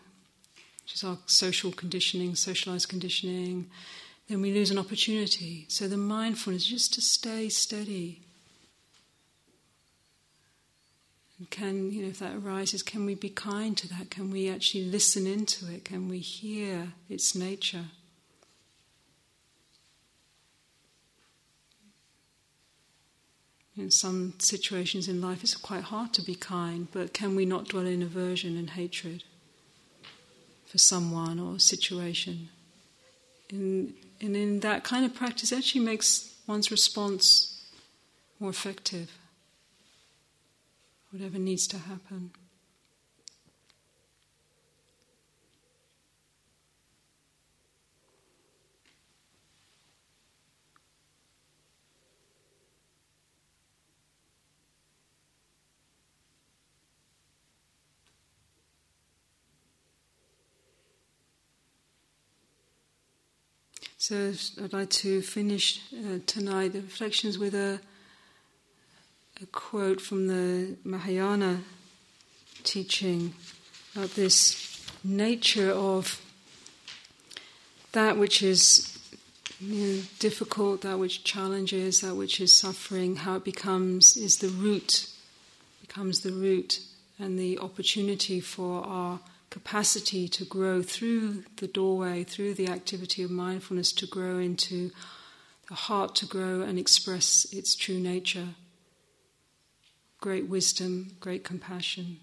which 0.83 0.95
is 0.95 1.05
our 1.05 1.19
social 1.27 1.73
conditioning, 1.73 2.37
socialized 2.37 2.89
conditioning, 2.89 3.69
then 4.29 4.41
we 4.41 4.51
lose 4.51 4.71
an 4.71 4.79
opportunity. 4.79 5.67
So 5.69 5.89
the 5.89 5.99
mindfulness 5.99 6.65
just 6.65 6.95
to 6.95 7.03
stay 7.03 7.51
steady. 7.51 8.23
And 11.39 11.51
can, 11.51 11.93
you 11.93 12.01
know, 12.03 12.09
if 12.09 12.19
that 12.21 12.37
arises, 12.37 12.83
can 12.83 13.05
we 13.05 13.15
be 13.15 13.29
kind 13.29 13.77
to 13.77 13.89
that? 13.91 14.11
Can 14.11 14.31
we 14.31 14.49
actually 14.49 14.85
listen 14.85 15.27
into 15.27 15.71
it? 15.71 15.85
Can 15.85 16.09
we 16.09 16.19
hear 16.19 16.95
its 17.11 17.35
nature? 17.35 17.87
In 23.79 23.93
some 23.93 24.35
situations 24.39 25.07
in 25.07 25.21
life, 25.21 25.45
it's 25.45 25.57
quite 25.57 25.85
hard 25.85 26.13
to 26.15 26.23
be 26.23 26.35
kind, 26.35 26.89
but 26.93 27.15
can 27.15 27.37
we 27.37 27.47
not 27.47 27.69
dwell 27.69 27.87
in 27.87 28.03
aversion 28.03 28.57
and 28.57 28.71
hatred 28.71 29.23
for 30.67 30.79
someone 30.79 31.39
or 31.39 31.61
situation? 31.61 32.49
And 33.51 33.95
in 34.21 34.61
that 34.61 34.83
kind 34.83 35.05
of 35.05 35.15
practice, 35.15 35.53
actually 35.53 35.85
makes 35.85 36.35
one's 36.49 36.73
response 36.73 37.65
more 38.41 38.51
effective? 38.51 39.13
Whatever 41.11 41.39
needs 41.39 41.69
to 41.69 41.79
happen. 41.79 42.33
So 64.09 64.33
I'd 64.65 64.73
like 64.73 64.89
to 65.05 65.21
finish 65.21 65.83
uh, 65.93 66.21
tonight 66.25 66.73
the 66.73 66.81
reflections 66.81 67.39
with 67.39 67.55
a, 67.55 67.79
a 69.43 69.47
quote 69.53 70.01
from 70.01 70.29
the 70.29 70.79
Mahayana 70.83 71.61
teaching 72.65 73.35
about 73.95 74.15
this 74.15 74.83
nature 75.05 75.73
of 75.73 76.23
that 77.93 78.17
which 78.17 78.43
is 78.43 78.99
you 79.61 79.87
know, 79.87 80.03
difficult, 80.21 80.81
that 80.81 80.99
which 80.99 81.23
challenges, 81.23 82.01
that 82.01 82.15
which 82.15 82.41
is 82.41 82.55
suffering, 82.55 83.15
how 83.17 83.37
it 83.37 83.45
becomes 83.45 84.17
is 84.17 84.39
the 84.39 84.49
root, 84.49 85.11
becomes 85.83 86.21
the 86.21 86.33
root 86.33 86.81
and 87.19 87.39
the 87.39 87.59
opportunity 87.59 88.41
for 88.41 88.87
our 88.87 89.21
capacity 89.51 90.29
to 90.29 90.45
grow 90.45 90.83
through 90.83 91.45
the 91.57 91.67
doorway, 91.67 92.25
through 92.25 92.55
the 92.55 92.69
activity 92.69 93.23
of 93.23 93.31
mindfulness, 93.31 93.93
to 93.93 94.07
grow 94.07 94.39
into 94.39 94.91
the 95.69 95.75
heart 95.75 96.15
to 96.17 96.27
grow 96.27 96.63
and 96.63 96.79
express 96.79 97.47
its 97.53 97.75
true 97.75 97.99
nature. 97.99 98.49
Great 100.21 100.49
wisdom, 100.49 101.17
great 101.21 101.45
compassion, 101.45 102.19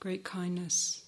great 0.00 0.24
kindness. 0.24 1.02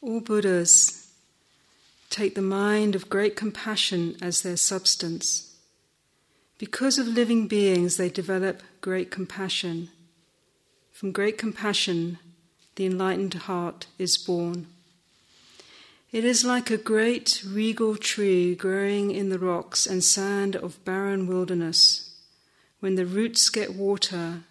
All 0.00 0.20
Buddhas 0.20 1.10
take 2.10 2.34
the 2.34 2.42
mind 2.42 2.94
of 2.94 3.08
great 3.08 3.36
compassion 3.36 4.16
as 4.20 4.42
their 4.42 4.56
substance. 4.56 5.56
Because 6.58 6.98
of 6.98 7.08
living 7.08 7.48
beings, 7.48 7.96
they 7.96 8.10
develop 8.10 8.62
great 8.80 9.10
compassion 9.10 9.88
from 10.94 11.10
great 11.10 11.36
compassion, 11.36 12.18
the 12.76 12.86
enlightened 12.86 13.34
heart 13.34 13.88
is 13.98 14.16
born. 14.16 14.68
It 16.12 16.24
is 16.24 16.44
like 16.44 16.70
a 16.70 16.76
great 16.76 17.42
regal 17.44 17.96
tree 17.96 18.54
growing 18.54 19.10
in 19.10 19.28
the 19.28 19.38
rocks 19.40 19.86
and 19.86 20.04
sand 20.04 20.54
of 20.54 20.82
barren 20.84 21.26
wilderness. 21.26 22.14
When 22.78 22.94
the 22.94 23.06
roots 23.06 23.50
get 23.50 23.74
water, 23.74 24.44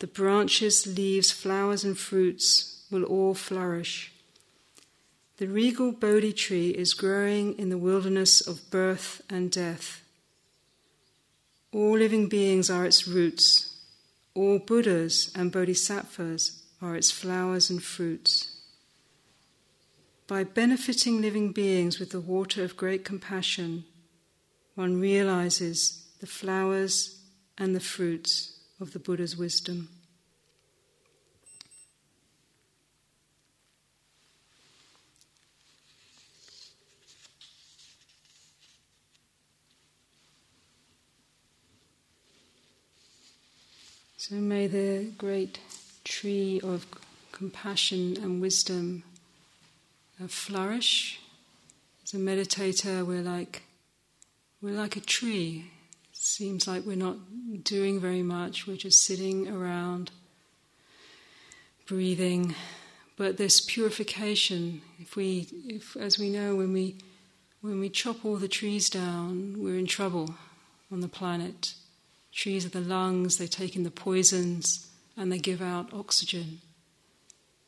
the 0.00 0.06
branches, 0.06 0.86
leaves, 0.86 1.30
flowers, 1.30 1.82
and 1.82 1.96
fruits 1.96 2.84
will 2.90 3.04
all 3.04 3.32
flourish. 3.32 4.12
The 5.38 5.46
regal 5.46 5.92
Bodhi 5.92 6.34
tree 6.34 6.70
is 6.70 6.92
growing 6.92 7.58
in 7.58 7.70
the 7.70 7.78
wilderness 7.78 8.46
of 8.46 8.70
birth 8.70 9.22
and 9.30 9.50
death. 9.50 10.02
All 11.72 11.96
living 11.96 12.28
beings 12.28 12.68
are 12.68 12.84
its 12.84 13.08
roots. 13.08 13.69
All 14.34 14.58
Buddhas 14.58 15.32
and 15.34 15.50
Bodhisattvas 15.50 16.62
are 16.80 16.96
its 16.96 17.10
flowers 17.10 17.68
and 17.70 17.82
fruits. 17.82 18.60
By 20.26 20.44
benefiting 20.44 21.20
living 21.20 21.52
beings 21.52 21.98
with 21.98 22.10
the 22.10 22.20
water 22.20 22.62
of 22.62 22.76
great 22.76 23.04
compassion, 23.04 23.84
one 24.76 25.00
realizes 25.00 26.06
the 26.20 26.26
flowers 26.26 27.20
and 27.58 27.74
the 27.74 27.80
fruits 27.80 28.60
of 28.80 28.92
the 28.92 29.00
Buddha's 29.00 29.36
wisdom. 29.36 29.88
So 44.20 44.34
may 44.34 44.66
the 44.66 45.12
great 45.16 45.60
tree 46.04 46.60
of 46.62 46.86
compassion 47.32 48.18
and 48.22 48.38
wisdom 48.38 49.02
uh, 50.22 50.26
flourish. 50.26 51.20
As 52.04 52.12
a 52.12 52.18
meditator, 52.18 53.02
we're 53.06 53.22
like 53.22 53.62
we're 54.60 54.76
like 54.76 54.94
a 54.96 55.00
tree. 55.00 55.70
It 56.12 56.18
seems 56.18 56.68
like 56.68 56.84
we're 56.84 56.96
not 56.96 57.16
doing 57.64 57.98
very 57.98 58.22
much. 58.22 58.66
We're 58.66 58.76
just 58.76 59.02
sitting 59.02 59.48
around, 59.48 60.10
breathing. 61.86 62.54
But 63.16 63.38
this 63.38 63.58
purification, 63.58 64.82
if 64.98 65.16
we, 65.16 65.48
if, 65.66 65.96
as 65.96 66.18
we 66.18 66.28
know, 66.28 66.56
when 66.56 66.74
we 66.74 66.96
when 67.62 67.80
we 67.80 67.88
chop 67.88 68.22
all 68.26 68.36
the 68.36 68.48
trees 68.48 68.90
down, 68.90 69.54
we're 69.56 69.78
in 69.78 69.86
trouble 69.86 70.34
on 70.92 71.00
the 71.00 71.08
planet. 71.08 71.72
Trees 72.32 72.64
are 72.64 72.70
the 72.70 72.80
lungs, 72.80 73.38
they 73.38 73.46
take 73.46 73.76
in 73.76 73.82
the 73.82 73.90
poisons 73.90 74.88
and 75.16 75.30
they 75.30 75.38
give 75.38 75.60
out 75.60 75.92
oxygen. 75.92 76.60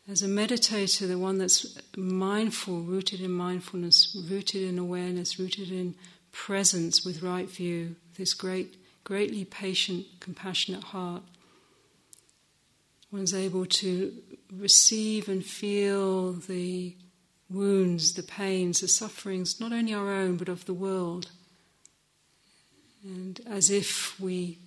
As 0.08 0.22
a 0.22 0.26
meditator, 0.26 1.06
the 1.06 1.18
one 1.18 1.38
that's 1.38 1.78
mindful, 1.96 2.80
rooted 2.80 3.20
in 3.20 3.32
mindfulness, 3.32 4.16
rooted 4.28 4.62
in 4.62 4.78
awareness, 4.78 5.38
rooted 5.38 5.70
in 5.70 5.94
presence 6.32 7.04
with 7.04 7.22
right 7.22 7.48
view, 7.48 7.94
this 8.16 8.34
great, 8.34 8.76
greatly 9.04 9.44
patient, 9.44 10.06
compassionate 10.18 10.84
heart, 10.84 11.22
one's 13.12 13.34
able 13.34 13.66
to 13.66 14.12
receive 14.52 15.28
and 15.28 15.44
feel 15.44 16.32
the 16.32 16.96
wounds, 17.50 18.14
the 18.14 18.22
pains, 18.22 18.80
the 18.80 18.88
sufferings, 18.88 19.60
not 19.60 19.72
only 19.72 19.92
our 19.92 20.10
own, 20.10 20.36
but 20.36 20.48
of 20.48 20.64
the 20.64 20.74
world 20.74 21.30
and 23.04 23.40
as 23.46 23.70
if 23.70 24.18
we 24.20 24.58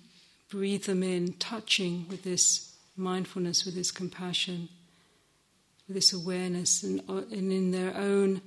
breathe 0.50 0.84
them 0.84 1.02
in, 1.02 1.32
touching 1.34 2.06
with 2.08 2.22
this 2.22 2.76
mindfulness, 2.96 3.64
with 3.64 3.74
this 3.74 3.90
compassion, 3.90 4.68
with 5.86 5.96
this 5.96 6.12
awareness, 6.12 6.82
and, 6.82 7.00
uh, 7.08 7.22
and 7.32 7.52
in 7.52 7.70
their 7.70 7.96
own 7.96 8.40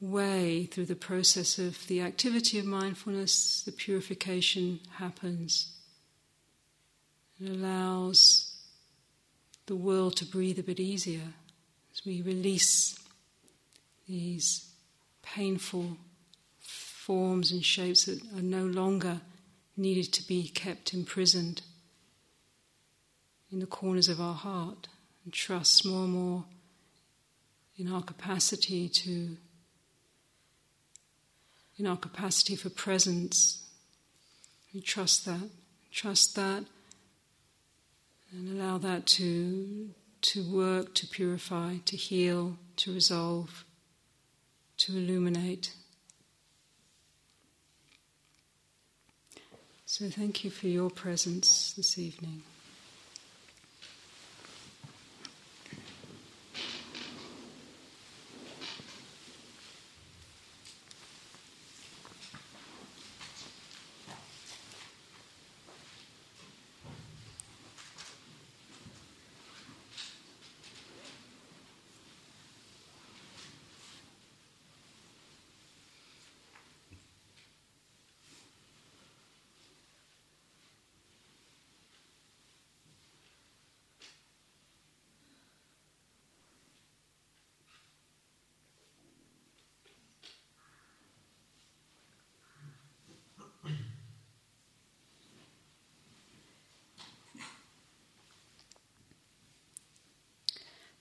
way, 0.00 0.64
through 0.66 0.86
the 0.86 0.94
process 0.94 1.58
of 1.58 1.86
the 1.88 2.00
activity 2.00 2.58
of 2.58 2.64
mindfulness, 2.64 3.62
the 3.62 3.72
purification 3.72 4.80
happens. 4.96 5.76
It 7.40 7.50
allows 7.50 8.54
the 9.66 9.76
world 9.76 10.16
to 10.16 10.24
breathe 10.24 10.58
a 10.58 10.62
bit 10.62 10.80
easier 10.80 11.34
as 11.92 12.04
we 12.04 12.22
release 12.22 12.98
these 14.08 14.70
painful 15.22 15.96
forms 17.10 17.50
and 17.50 17.64
shapes 17.64 18.04
that 18.04 18.22
are 18.38 18.40
no 18.40 18.64
longer 18.64 19.20
needed 19.76 20.12
to 20.12 20.24
be 20.28 20.46
kept 20.46 20.94
imprisoned 20.94 21.60
in 23.50 23.58
the 23.58 23.66
corners 23.66 24.08
of 24.08 24.20
our 24.20 24.36
heart 24.36 24.86
and 25.24 25.32
trust 25.32 25.84
more 25.84 26.04
and 26.04 26.12
more 26.12 26.44
in 27.76 27.92
our 27.92 28.00
capacity 28.00 28.88
to 28.88 29.36
in 31.78 31.84
our 31.84 31.96
capacity 31.96 32.54
for 32.54 32.70
presence. 32.70 33.68
We 34.72 34.80
trust 34.80 35.26
that 35.26 35.50
trust 35.90 36.36
that 36.36 36.64
and 38.30 38.56
allow 38.56 38.78
that 38.78 39.06
to 39.18 39.90
to 40.20 40.44
work 40.48 40.94
to 40.94 41.08
purify 41.08 41.78
to 41.86 41.96
heal 41.96 42.56
to 42.76 42.94
resolve 42.94 43.64
to 44.76 44.96
illuminate 44.96 45.72
So, 49.92 50.08
thank 50.08 50.44
you 50.44 50.50
for 50.50 50.68
your 50.68 50.88
presence 50.88 51.72
this 51.72 51.98
evening. 51.98 52.44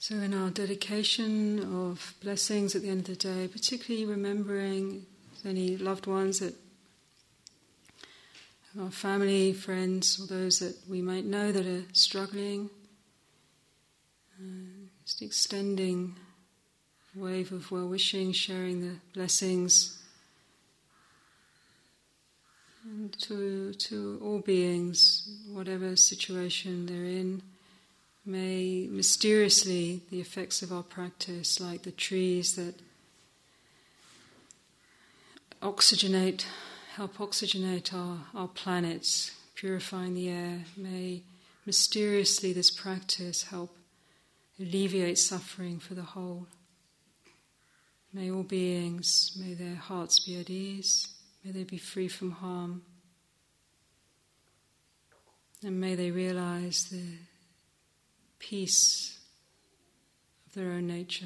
So, 0.09 0.15
in 0.15 0.33
our 0.33 0.49
dedication 0.49 1.59
of 1.59 2.15
blessings 2.19 2.75
at 2.75 2.81
the 2.81 2.89
end 2.89 3.01
of 3.01 3.05
the 3.05 3.15
day, 3.15 3.47
particularly 3.47 4.07
remembering 4.07 5.05
any 5.45 5.77
loved 5.77 6.07
ones 6.07 6.39
that 6.39 6.55
our 8.81 8.89
family, 8.89 9.53
friends, 9.53 10.19
or 10.19 10.25
those 10.25 10.57
that 10.57 10.75
we 10.89 11.03
might 11.03 11.25
know 11.25 11.51
that 11.51 11.63
are 11.63 11.83
struggling, 11.93 12.71
uh, 14.41 14.87
just 15.05 15.21
extending 15.21 16.15
a 17.15 17.23
wave 17.23 17.51
of 17.51 17.71
well 17.71 17.87
wishing, 17.87 18.31
sharing 18.31 18.81
the 18.81 18.95
blessings 19.13 20.01
and 22.83 23.13
to, 23.19 23.73
to 23.73 24.19
all 24.23 24.39
beings, 24.39 25.29
whatever 25.51 25.95
situation 25.95 26.87
they're 26.87 27.05
in. 27.05 27.43
May 28.29 28.87
mysteriously 28.87 30.01
the 30.11 30.21
effects 30.21 30.61
of 30.61 30.71
our 30.71 30.83
practice, 30.83 31.59
like 31.59 31.81
the 31.81 31.89
trees 31.89 32.55
that 32.57 32.75
oxygenate, 35.63 36.45
help 36.93 37.17
oxygenate 37.17 37.91
our, 37.91 38.19
our 38.35 38.47
planets, 38.47 39.31
purifying 39.55 40.13
the 40.13 40.29
air, 40.29 40.59
may 40.77 41.23
mysteriously 41.65 42.53
this 42.53 42.69
practice 42.69 43.45
help 43.45 43.75
alleviate 44.59 45.17
suffering 45.17 45.79
for 45.79 45.95
the 45.95 46.03
whole. 46.03 46.45
May 48.13 48.29
all 48.29 48.43
beings, 48.43 49.35
may 49.43 49.55
their 49.55 49.73
hearts 49.73 50.19
be 50.19 50.39
at 50.39 50.51
ease, 50.51 51.07
may 51.43 51.49
they 51.49 51.63
be 51.63 51.79
free 51.79 52.07
from 52.07 52.29
harm, 52.29 52.83
and 55.63 55.81
may 55.81 55.95
they 55.95 56.11
realize 56.11 56.89
the 56.91 57.17
peace 58.39 59.19
of 60.47 60.53
their 60.53 60.71
own 60.71 60.87
nature. 60.87 61.25